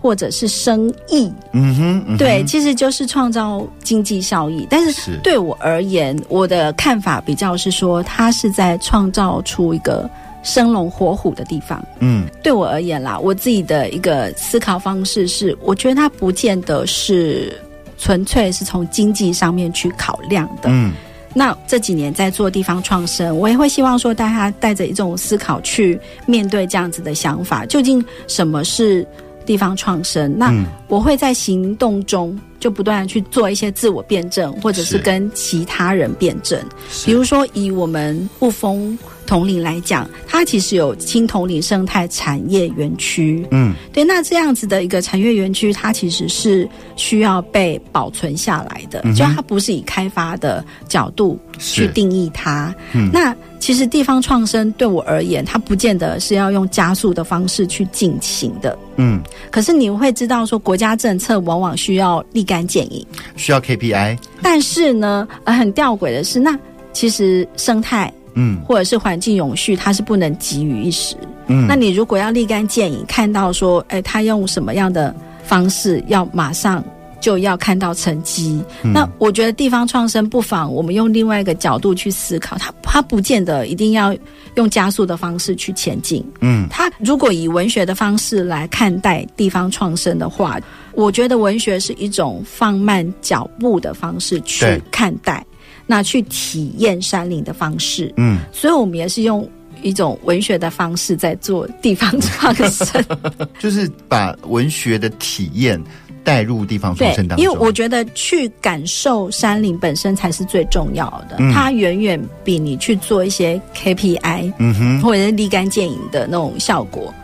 [0.00, 1.32] 或者是生意。
[1.52, 4.66] 嗯哼，嗯哼，对，其实就是创造经济效益。
[4.70, 10.08] 但是对我而言，我的看法比较是说，它是在创造出一个。
[10.46, 17.52] 生龙活虎的地方，嗯，对我而言啦，我自己的一个思考方式是，我觉得它不见得是
[17.98, 20.92] 纯粹是从经济上面去考量的，嗯，
[21.34, 29.04] 那这几年在做地方创生，我也会希望说，大家带着一种思考去面对这样子的想法，究竟什么是
[29.44, 30.32] 地方创生？
[30.38, 30.54] 那
[30.86, 36.56] 我会在行动中就不断的去做一些自我辩证，或者是跟其他人辩证，
[37.04, 38.96] 比如说以我们雾峰。
[39.26, 43.44] 统领来讲，它其实有青统领生态产业园区。
[43.50, 52.74] 嗯，对，那这样子的一个产业园区，它其实是需要被保存下来的，嗯、就它不是以开发的角度去定义它。
[52.94, 58.78] 嗯，那其实地方创生对我而言，它不见得是要用加速的方式去进行的。
[58.96, 64.16] 嗯，可是你会知道说，国家政策往往需要立竿见影，需要 KPI。
[64.40, 66.56] 但是呢，呃，很吊诡的是，那
[66.92, 68.12] 其实生态。
[68.36, 71.16] 嗯，或者是环境永续，它是不能急于一时。
[71.48, 76.84] 嗯，那你如果要立竿见影，看到说，哎，他用什么样的方式，要马上
[77.20, 78.62] 就要看到成绩。
[78.82, 84.14] 嗯，那我觉得地方创生不妨我们用另外一个角度去思考，它它不见得一定要
[84.56, 86.24] 用加速的方式去前进。
[86.40, 90.58] 嗯，它如果以文学的方式来看待地方创生的话，
[90.94, 95.44] 我觉得文学是一种放慢脚步的方式去看待。
[95.86, 99.48] 那去体验山林的方式，嗯，所以我们也是用
[99.82, 103.04] 一种文学的方式在做地方创生，
[103.60, 105.80] 就是把文学的体验
[106.24, 107.44] 带入地方创生当中。
[107.44, 117.14] 因为我觉得去感受山林本身才是最重要的，嗯、它远远比你去做一些 KPI，嗯哼，或者是立竿见影的那种效果。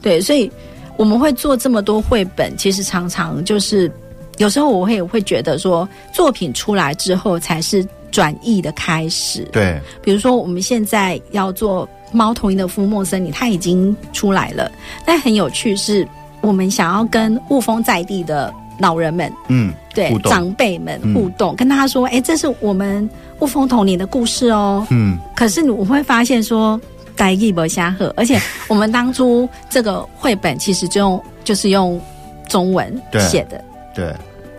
[0.00, 0.48] 对，所以
[0.96, 3.90] 我们会做这么多绘本，其实常常就是
[4.38, 7.84] 有时候我会会觉得说，作品出来之后才是。
[8.12, 14.70] 转译的开始，对，比如说我们现在要做猫头鹰的夫莫森林，它已经出来了。
[15.04, 16.06] 但很有趣是，
[16.42, 23.08] 我们想要跟雾峰在地的老人们，嗯，对，长辈们互动，嗯、跟他说，哎，这是我们
[23.40, 24.86] 雾峰童年的故事哦。
[24.90, 26.78] 嗯，可是我会发现说，
[27.16, 31.98] 台语不瞎喝，而且我们当初这个绘本其实就用就是用
[32.46, 32.94] 中文
[33.30, 34.04] 写的，对。
[34.04, 34.14] 对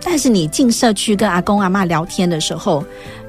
[0.06, 2.84] 但是你进社区跟阿公阿妈聊天的时候，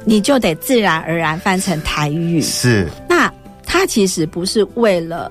[0.05, 2.41] 你就得自然而然翻成台语。
[2.41, 3.33] 是，那
[3.65, 5.31] 它其实不是为了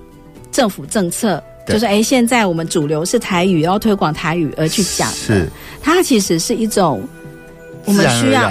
[0.51, 5.09] 政府政策，就是哎，现在我们主流是台语，要推广台语而去讲。
[5.12, 5.47] 是，
[5.82, 7.01] 它其实是一种
[7.86, 8.49] 我们需要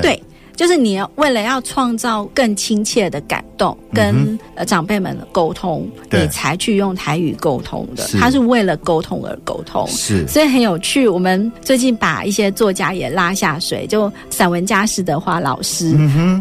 [0.00, 0.22] 对。
[0.56, 8.06] 就是你要为了要创造更亲切的感动，跟、嗯、呃长辈们的沟通，你才去用台语沟通的。
[8.18, 11.08] 他是为了沟通而沟通，是，所以很有趣。
[11.08, 15.96] 我们最近把一些作家也拉下水，就散文家施德华老师，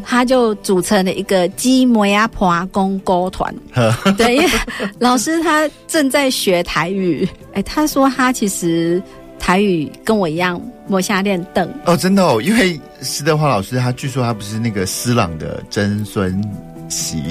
[0.06, 3.54] 他就组成了一个鸡摩亚婆阿公沟团。
[4.18, 4.50] 对，因为
[5.00, 9.02] 老师他正在学台语，哎，他说他其实
[9.44, 10.60] 台语跟我一样。
[10.86, 16.44] 摸下练等哦，真的哦，因为施德华老师他据说他不是那个施朗的曾孙
[16.90, 17.24] 媳，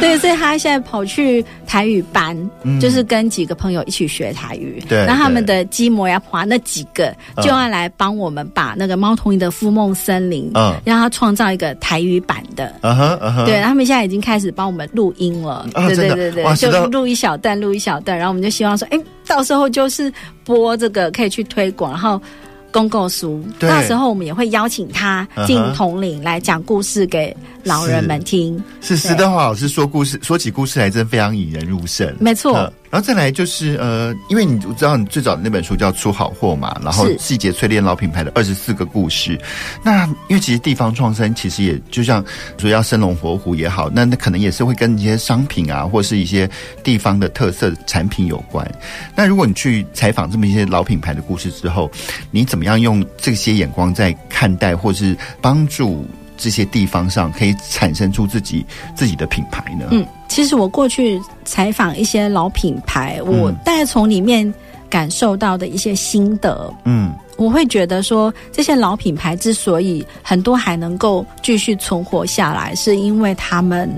[0.00, 4.82] 对，所以他现在跑去台语班，嗯、就是跟几个朋友一起学台语。
[4.88, 12.72] 对，然后他们的鸡模呀、华那几个就要来帮我们把那个猫头鹰的孵梦森林，嗯，让他创造一个台语版的。
[12.82, 15.66] 嗯对，他们现在已经开始帮我们录音了。
[15.74, 20.12] 啊、对对对对，就录一小段，录一小段，然后我们就希望说，哎，到时候就是
[20.44, 22.20] 播这个可以去推广，然后。
[22.72, 28.62] 公告书，到时候我们也会邀请他进统领来讲故事给老人们听。
[28.80, 32.14] 是施德华老师说故事，说起故事来真非常引人入胜。
[32.18, 32.72] 没错。
[32.90, 39.40] 然后再来就是呃，因为你我知道你最早的那本书叫《出好货》嘛，然后细节淬炼老品牌的二十四个故事。
[39.84, 42.24] 那因为其实地方创生其实也就像
[42.58, 46.50] 说要生龙活虎也好，那那可能也是会跟一些商品啊，或是一些
[46.82, 48.68] 地方的特色产品有关。
[49.14, 51.90] 那如果你去采访这么一些老品牌的故事之后，
[52.30, 56.04] 你怎么样用这些眼光在看待，或是帮助？
[56.42, 58.64] 这些地方上可以产生出自己
[58.96, 59.88] 自己的品牌呢？
[59.90, 64.54] 嗯，其实我过去采访一些老品牌，我大概从里面
[64.88, 73.90] 感受到的一些心得，嗯，我会觉得说，这些老品牌之所以很多还能够继续存活下来，是因为他们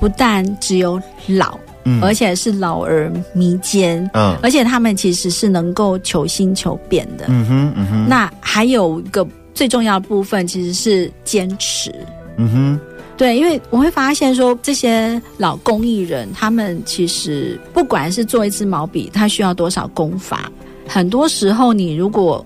[0.00, 9.24] 不但只有老，嗯，而且是老而弥坚，嗯，而且他们其实是能够求新求变的，嗯哼，嗯哼，那还有一个。
[9.54, 11.94] 最重要的部分其实是坚持，
[12.38, 12.80] 嗯哼，
[13.16, 20.50] 对，因为我会发现说，这些老工艺人，他们其实不管是做一支毛笔，他需要多少功法，
[20.88, 22.44] 很多时候你如果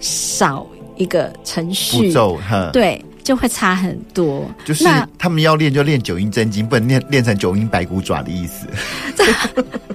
[0.00, 2.38] 少一个程序步骤，
[2.72, 4.48] 对，就会差很多。
[4.64, 4.84] 就是
[5.18, 8.66] 他们要练就练九阴真经，不能练练成九阴白骨爪的意思。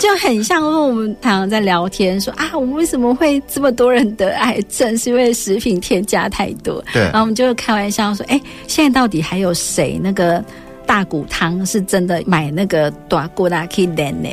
[0.00, 4.96] 就很像说我们常常在聊天说啊，我们为什么会这么多人得癌症？
[4.96, 6.82] 是因为食品添加太多。
[6.92, 10.42] 对，然后我们就开玩笑说，哎，现在到底还有谁那个
[10.86, 14.28] 大骨汤是真的买那个大骨啦可以练呢？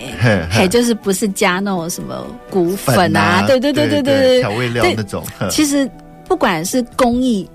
[0.50, 3.44] 嘿，就是不是加那种什么骨粉啊？
[3.46, 5.22] 对对对对对对，调味料那种。
[5.52, 5.90] 其实
[6.26, 7.48] 不管是工艺。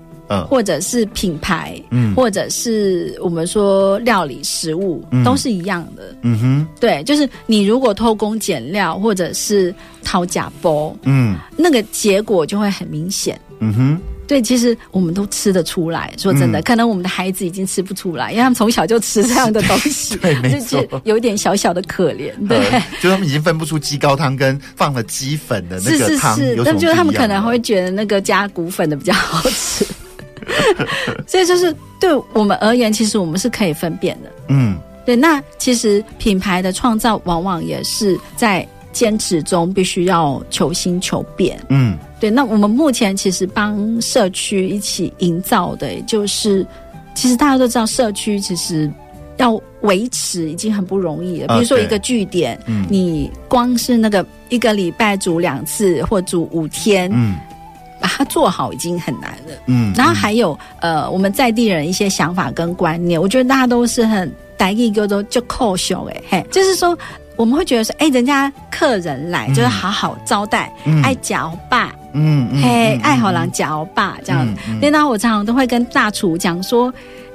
[0.49, 6.15] 或者是品牌，嗯，或者是我们说料理食物，嗯，都是一样的。
[6.21, 13.39] 嗯哼，对，就是你如果偷工减料，或者是掏假包，嗯，那个结果就会很明显。
[13.59, 16.11] 嗯哼，对，其实我们都吃得出来。
[16.17, 22.31] 说真的，嗯，可能我们的孩子已经吃不出来，因为他们从小就吃这样的东西， 对，没错，就有点小小的可怜。
[22.47, 29.85] 对，就他们已经分不出鸡高汤跟放了鸡粉的那个汤，是是是，但就是他们可能会觉得那个加骨粉的比较好吃。
[31.27, 34.31] 所以就是对我们而言，其实我们是可以分辨的。
[34.47, 35.15] 嗯，对。
[35.15, 41.59] 那其实品牌的创造，往往也是在坚持中必须要求新求变。
[41.69, 42.29] 嗯，对。
[42.29, 46.65] 那我们目前其实帮社区一起营造的，就是
[47.15, 48.91] 其实大家都知道，社区其实
[49.37, 51.47] 要维持已经很不容易了。
[51.55, 57.35] 比如说一个据点，嗯，你光是那个一个礼拜煮两次或煮五天，嗯。
[58.13, 66.95] 把它做好已经很难了，嗯，然后还有呃，我们在地人一些想法跟观念，我觉得大家都是很大一个都就扣手哎，嘿，就是说
[67.35, 74.47] 我们会觉得说，哎，人家客人来就是好好招待，嗯、爱嚼吧，嗯，嘿，爱好狼嚼吧这样，
[74.79, 76.93] 那我常常都会跟大厨讲说。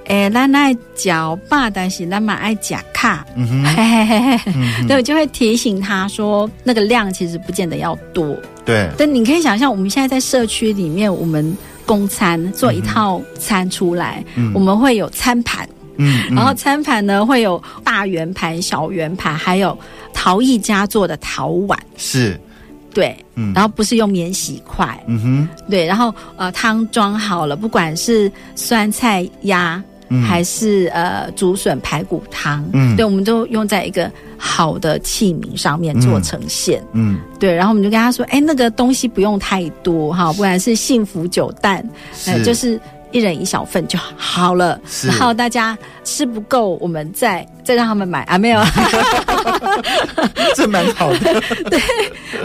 [0.09, 4.53] 哎，咱爱脚霸，但是咱蛮爱假卡，嗯哼，嘿嘿嘿嘿，
[4.89, 8.35] 对，我就会提醒他说，那个量其实不见得要多，
[8.65, 8.89] 对。
[8.97, 11.55] 但你可以想象，我们现在在社区里面，我们
[11.85, 19.79] 供餐做一套餐出来，嗯、我们会有餐盘，嗯，然后餐盘呢会有大圆盘、小圆盘，还有
[20.15, 22.41] 陶艺家做的陶碗，是，
[22.95, 29.85] 对，嗯，然后不是用免洗筷，嗯哼，对，然后呃汤装好了，不管是酸菜鸭。
[30.09, 37.21] 嗯、还是呃竹笋排骨汤，嗯，对，我们都用在一个好的器皿上面做呈现，嗯，嗯。
[37.39, 41.89] 对，然后我们就跟他说，哎，那个东西不用太多哈，不然是幸福酒蛋，
[42.27, 42.81] 呃，就是
[43.13, 44.81] 一人一小份就好了。
[45.07, 48.61] 然后大家吃不够，我们再再让他们买啊，没有。
[50.55, 51.41] 这蛮好的。
[51.71, 51.81] 对，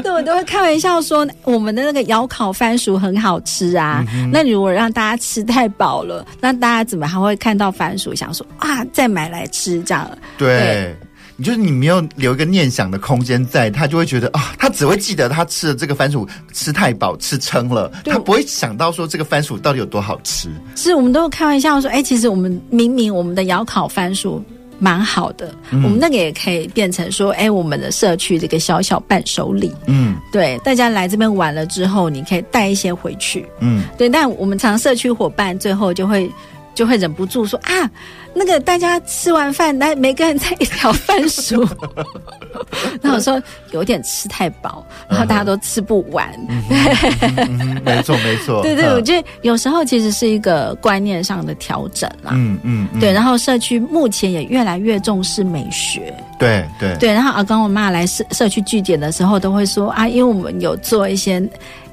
[0.01, 4.05] 对我都会开玩笑说，我们的那个窑烤番薯很好吃啊。
[4.13, 10.09] 嗯那如果让大家吃太饱了，那大家怎么还会看到番薯想说啊，再买来吃这样？
[10.37, 10.47] 对。
[10.47, 10.95] 对
[11.35, 20.49] 你就是你没有留一个念想的空间在，他就会觉得啊，他只会记得他吃的这个番薯吃太饱吃撑了，他不会想到说这个番薯到底有多好吃。
[20.75, 24.43] 是我们都开玩笑说，哎，其实我们明明我们的窑烤番薯
[24.79, 29.71] 蛮好的，嗯我们那个也可以变成说，哎，我们的社区这个小小伴手礼。
[29.87, 33.45] 嗯对，大家来这边玩了之后，你可以带一些回去。
[33.59, 36.29] 嗯，对，但我们常社区伙伴最后就会
[36.75, 37.89] 就会忍不住说啊，
[38.35, 41.67] 那个大家吃完饭来每个人在一条番薯。
[43.01, 46.27] 那我说有点吃太饱，然后大家都吃不完。
[47.83, 48.61] 没错没错。
[48.63, 52.31] 对对，嗯我觉得有时候其实是一个观念上的调整啦。
[52.33, 56.13] 嗯嗯，嗯对，然后社区目前也越来越重视美学。
[56.39, 61.41] 对对对，然后阿公我妈来社社区据点的时候，都会说啊，因为我们有做一些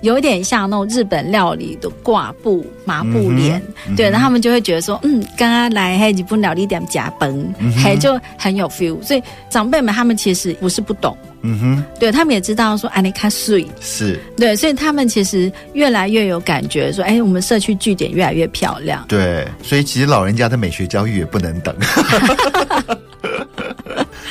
[0.00, 9.02] 有一点像那种日本料理的挂布麻布帘，嗯哼对，然后他们就会觉得说，嗯，刚刚来嘿日本料理店加崩，嗯就很有 feel。
[9.02, 19.04] 所以长辈们他们其实不是不懂，嗯哼，对他们也知道说，啊，你看水，是，对，所以他们其实越来越有感觉，说，哎，我们社区据点越来越漂亮。
[19.08, 21.74] 对，所以其实老人家的美学教育也不能等。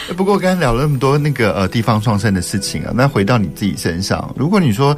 [0.17, 4.95] 不过刚才聊了那么多那个呃地方创生的事情啊，那回到你自己身上，如果你说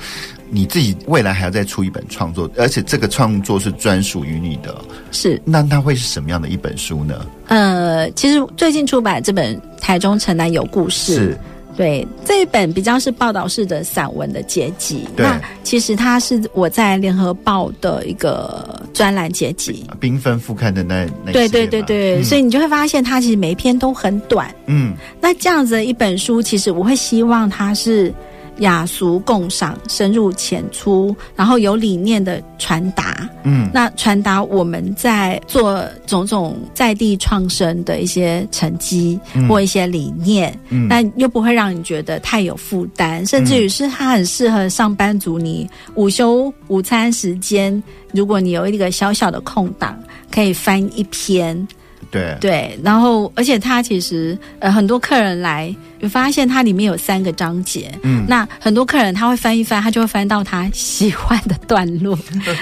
[0.49, 4.75] 你自己未来还要再出一本创作，而且这个创作是专属于你的，
[5.11, 7.25] 是，那它会是什么样的一本书呢？
[7.47, 11.37] 呃，其实最近出版这本《台中城南有故事》是。
[11.75, 15.07] 对，这一本比较是报道式的散文的结集。
[15.15, 19.85] 对那其实它是我在联合报的一个专栏结集。
[19.99, 24.53] 缤纷复刊的那那对对对对，嗯、所以你就会发现它其实每一篇都很短。
[24.67, 28.13] 嗯，那这样子的一本书，其实我会希望它是
[28.57, 33.27] 雅俗共赏、深入浅出，然后有理念的传达。
[33.43, 45.39] 嗯，那传达我们在做种种在地创生的一些成绩、嗯、或一些理念，嗯，但又不会让你觉得太有负担，甚至于是它很适合上班族。
[45.39, 47.81] 你午休、午餐时间，
[48.13, 49.97] 如果你有一个小小的空档，
[50.31, 51.67] 可以翻一篇。
[52.09, 52.35] 对。
[52.41, 62.17] 对，然后而且它其实呃很多客人来，有发现它里面有三个章节，嗯，那很多客人他会翻一翻，他就会翻到他喜欢的段落，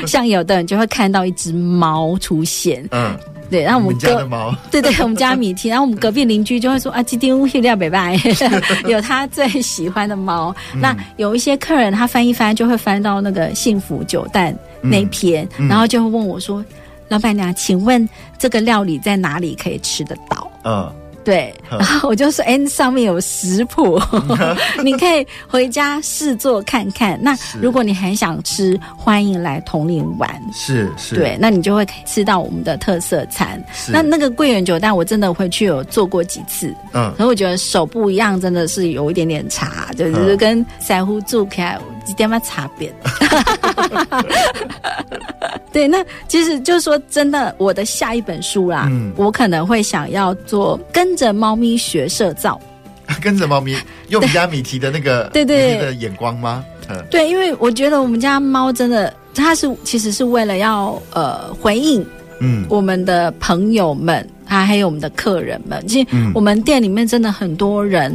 [0.05, 3.15] 像有的人就会看到一只猫出现，嗯，
[3.49, 8.19] 对，然后我们，家的猫，对对，我们家米提，然后我们隔壁邻居就会说啊，今天乌黑料北拜，
[8.87, 16.63] 有他最喜欢的猫，嗯、那有一些客人他翻一翻就会翻到那个幸福酒蛋那篇，嗯嗯、然后就会问我说。
[17.09, 18.07] 老板娘，请问
[18.37, 20.49] 这个料理在哪里可以吃得到？
[20.63, 20.91] 嗯，
[21.23, 23.99] 对，然后我就说，哎，上面有食谱，
[24.83, 27.19] 你可以回家试做看看。
[27.21, 30.29] 那如果你很想吃，欢迎来统领玩。
[30.53, 33.61] 是是，对，那你就会吃到我们的特色餐。
[33.87, 42.93] 那那个桂圆酒蛋，我真的回去有做过几次，嗯，可是我觉得手不一样，真的是有一点点差，就是跟腮胡做起来有一点点差别。
[45.71, 52.59] 对，那其实就是说，真的，我的下一本书啦，嗯，我可能会想要做跟着猫咪学社造，
[53.21, 53.77] 跟着猫咪
[54.09, 56.65] 用家米提的那个对对的眼光吗？
[57.11, 62.03] 对，因为我觉得我们家猫真的，它是其实是为了要呃回应
[62.39, 62.65] 嗯。
[62.67, 68.11] 我们的朋友们，啊还有我们的客人们，其实我们店里面真的很多人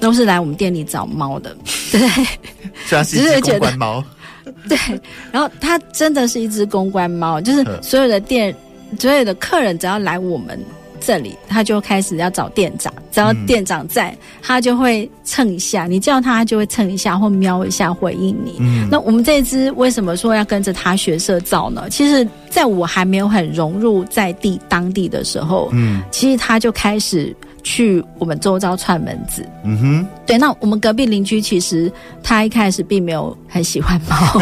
[0.00, 1.56] 都是来我们店里找猫的，
[1.92, 2.00] 对，
[3.04, 4.02] 只是公关猫。
[4.66, 4.78] 对，
[5.30, 8.54] 然后它真的是一只公关猫，就是所有的店、
[8.98, 10.58] 所有的客人只要来我们
[11.00, 18.56] 这里，它就开始要找店长，只要店长在，他就会蹭一下，你叫他，他就会蹭一下或瞄一下回应你。
[18.58, 21.88] 嗯，那我们这一只为什么说要跟着他学社造呢？
[21.90, 27.34] 其实，在我还没有很融入在地当地的时候，嗯，其实他就开始。
[27.62, 30.38] 去我们周遭串门子，嗯哼，对。
[30.38, 31.90] 那我们隔壁邻居其实
[32.22, 34.40] 他一开始并没有很喜欢猫，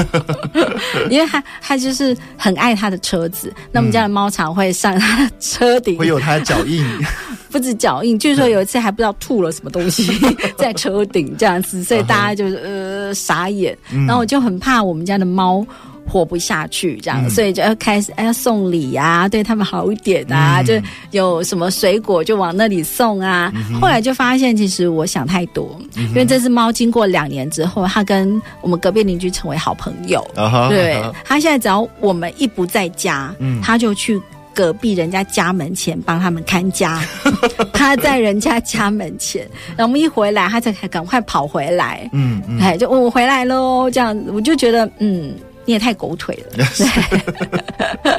[1.10, 3.52] 因为他他就是很爱他的车子。
[3.72, 6.84] 那我们家的猫常会上他的车顶，会有他的脚印，
[7.50, 10.12] 不止脚印，据说有一次还不知道吐了什么东西
[10.56, 13.76] 在车顶这样子，所以大家就是呃傻眼。
[14.06, 15.66] 然后我就很怕我们家的猫
[16.08, 20.74] 活不下去，这样，嗯、所以就要开始要送礼呀、啊，对他们好一点啊，嗯、就
[21.10, 23.52] 有什么水果就往那里送啊。
[23.54, 30.26] 嗯、后来就发现，其实我想太多，嗯、因为这只猫经过两年之后，它跟我们隔壁邻居成为好朋友。
[30.36, 31.40] Uh 对，它、uh.
[31.40, 34.20] 现在只要我们一不在家，嗯，它就去。
[34.56, 36.98] 隔壁人家家门前帮他们看家，
[37.74, 39.46] 他在人家家门前，
[39.76, 42.08] 然后我们一回来，他才赶快跑回来。
[42.14, 45.34] 嗯嗯，哎，就我回来喽，这样子，我就觉得，嗯，
[45.66, 46.56] 你也太狗腿了。
[46.66, 48.16] 对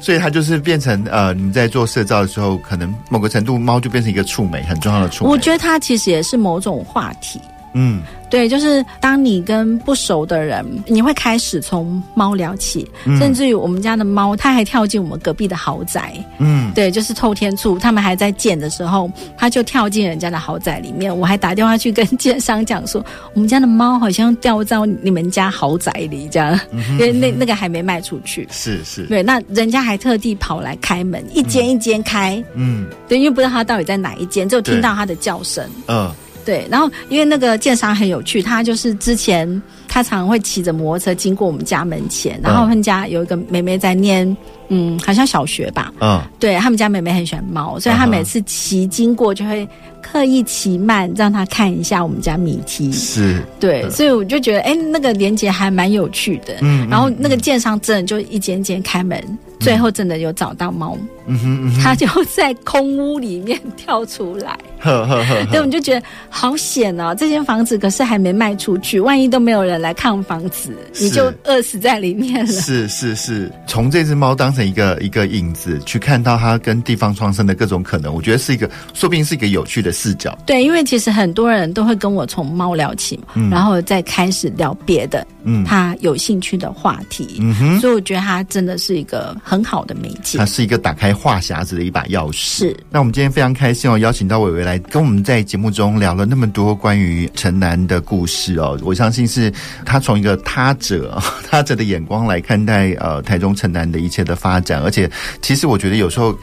[0.00, 5.30] 所以，它就是变成呃，你在做社造的时候，可能某个程度，猫就变成一个触媒，很重要的触媒。
[5.30, 7.40] 我觉得它其实也是某种话题。
[7.74, 8.02] 嗯。
[8.30, 16.14] 对，就是当你跟不熟的人，你会开始从猫聊起，嗯、甚至于我们家的猫，它还跳进我们隔壁的豪宅。
[16.38, 21.18] 嗯，对，就是透天厝，他们还在建的时候，它就跳进人家的豪宅里面。
[21.18, 23.04] 我还打电话去跟建商讲说，
[23.34, 26.56] 我们家的猫好像掉到你们家豪宅里，这样，
[26.92, 28.46] 因为那那个还没卖出去。
[28.52, 32.40] 是是，对，那人家还特地跑来开门，一间一间开。
[32.54, 35.68] 嗯，对，因为不知道它到底在哪一间，就听到它的叫声。
[35.88, 36.08] 嗯。
[36.44, 39.60] 对，然后因为那个剑商很有趣，他就是之前
[39.90, 44.24] 他常常会骑着摩托车经过我们家门前，然后他们家有一个妹妹在念，
[44.68, 49.68] 嗯，好像小学吧，嗯，对他们家妹妹很喜欢猫，所以他每次骑经过就会
[50.00, 53.42] 刻意骑慢，让他看一下我们家米梯，是。
[53.58, 59.20] 对，所以我就觉得，哎，那个连结还蛮有趣的，嗯，然后那个建商真的就一间间开门，
[59.58, 64.56] 最后真的有找到猫，嗯哼，他就在空屋里面跳出来。
[64.82, 67.14] 呵呵呵，对，我们就觉得好险哦！
[67.14, 72.52] 这间房子可是还没卖出去，万一都没有人来看房子，你就饿死在里面了。
[72.52, 80.38] 是是是，从这只猫当成一个一个影子，去看到它跟地方创生的各种可能，我觉得是一个，说不定是一个有趣的视角。
[80.46, 87.38] 对，因为其实很多人都会跟我从猫聊起嘛，嗯、然后再开始聊别的，嗯，他有兴趣的话题。
[87.40, 92.34] 嗯哼，所以我觉得它真的是一个很好的媒介，它是一个打开话匣子的一把钥匙。
[92.34, 94.60] 是，那我们今天非常开心哦，邀请到伟伟。
[94.60, 99.50] 来跟我们在节目中聊了那么多关于城南的故事哦，我相信是
[99.84, 105.10] 他从一个他者、 他者的眼光来看待呃台中城南的一切的发展，而且
[105.42, 106.36] 其实我觉得有时候。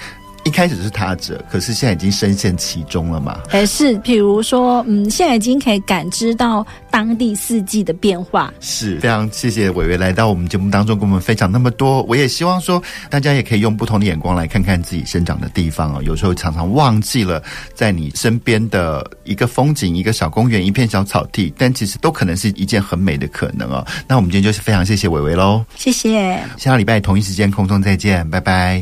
[0.48, 3.38] 一开始是他者，可是现在已经深陷其中了嘛？
[3.50, 8.54] 还是，比如说，嗯，现在已经可以感知到当地四季的变化。
[8.62, 12.02] 是非常谢谢伟伟来到我们节目当中，跟我们分享那么多。
[12.04, 16.02] 我也希望说，大家也可以用不同的眼光来看看自己生长的地方哦。
[16.02, 17.44] 有时候常常忘记了
[17.74, 23.86] 在你身边的一个风景、一个小公园、一片小草地，但其实都可能是一件很美的可能哦。
[24.08, 26.42] 那我们今天就是非常谢谢伟伟喽，谢谢。
[26.56, 28.82] 下个礼拜同一时间空中再见，拜拜。